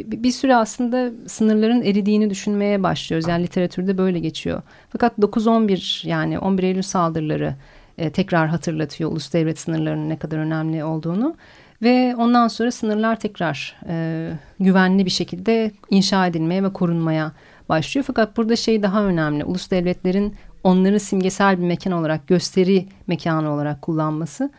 [0.07, 3.27] bir, süre aslında sınırların eridiğini düşünmeye başlıyoruz.
[3.27, 4.61] Yani literatürde böyle geçiyor.
[4.89, 7.55] Fakat 9-11 yani 11 Eylül saldırıları
[7.97, 11.35] e, tekrar hatırlatıyor ulus devlet sınırlarının ne kadar önemli olduğunu.
[11.81, 14.29] Ve ondan sonra sınırlar tekrar e,
[14.59, 17.31] güvenli bir şekilde inşa edilmeye ve korunmaya
[17.69, 18.05] başlıyor.
[18.07, 19.45] Fakat burada şey daha önemli.
[19.45, 24.51] Ulus devletlerin onları simgesel bir mekan olarak, gösteri mekanı olarak kullanması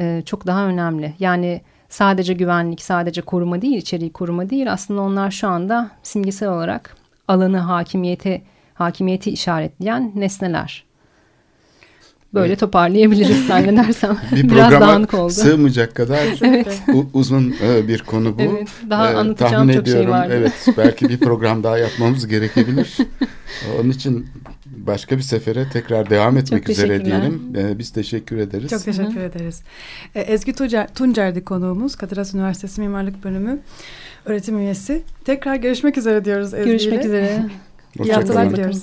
[0.00, 1.14] e, çok daha önemli.
[1.18, 4.72] Yani sadece güvenlik, sadece koruma değil, içeriği koruma değil.
[4.72, 6.96] Aslında onlar şu anda simgesel olarak
[7.28, 8.42] alanı hakimiyete
[8.74, 10.84] hakimiyeti işaretleyen nesneler.
[12.36, 12.60] Böyle evet.
[12.60, 14.18] toparlayabiliriz zannedersem.
[14.32, 15.32] bir Biraz dağınık oldu.
[15.32, 16.82] sığmayacak kadar evet.
[17.12, 18.42] uzun e, bir konu bu.
[18.42, 20.30] Evet, daha ee, anlatacağım çok şey ediyorum, şey var.
[20.30, 22.96] Evet, belki bir program daha yapmamız gerekebilir.
[23.80, 24.26] Onun için
[24.66, 27.52] başka bir sefere tekrar devam etmek çok üzere diyelim.
[27.56, 28.70] Ee, biz teşekkür ederiz.
[28.70, 29.24] Çok teşekkür Hı-hı.
[29.24, 29.62] ederiz.
[30.14, 31.96] Ee, Ezgi Tuncer, Tuncer'di konuğumuz.
[31.96, 33.58] Kadir Üniversitesi Mimarlık Bölümü
[34.24, 35.02] öğretim üyesi.
[35.24, 37.42] Tekrar görüşmek üzere diyoruz Ezgi Görüşmek üzere.
[38.04, 38.82] İyi haftalar diliyoruz.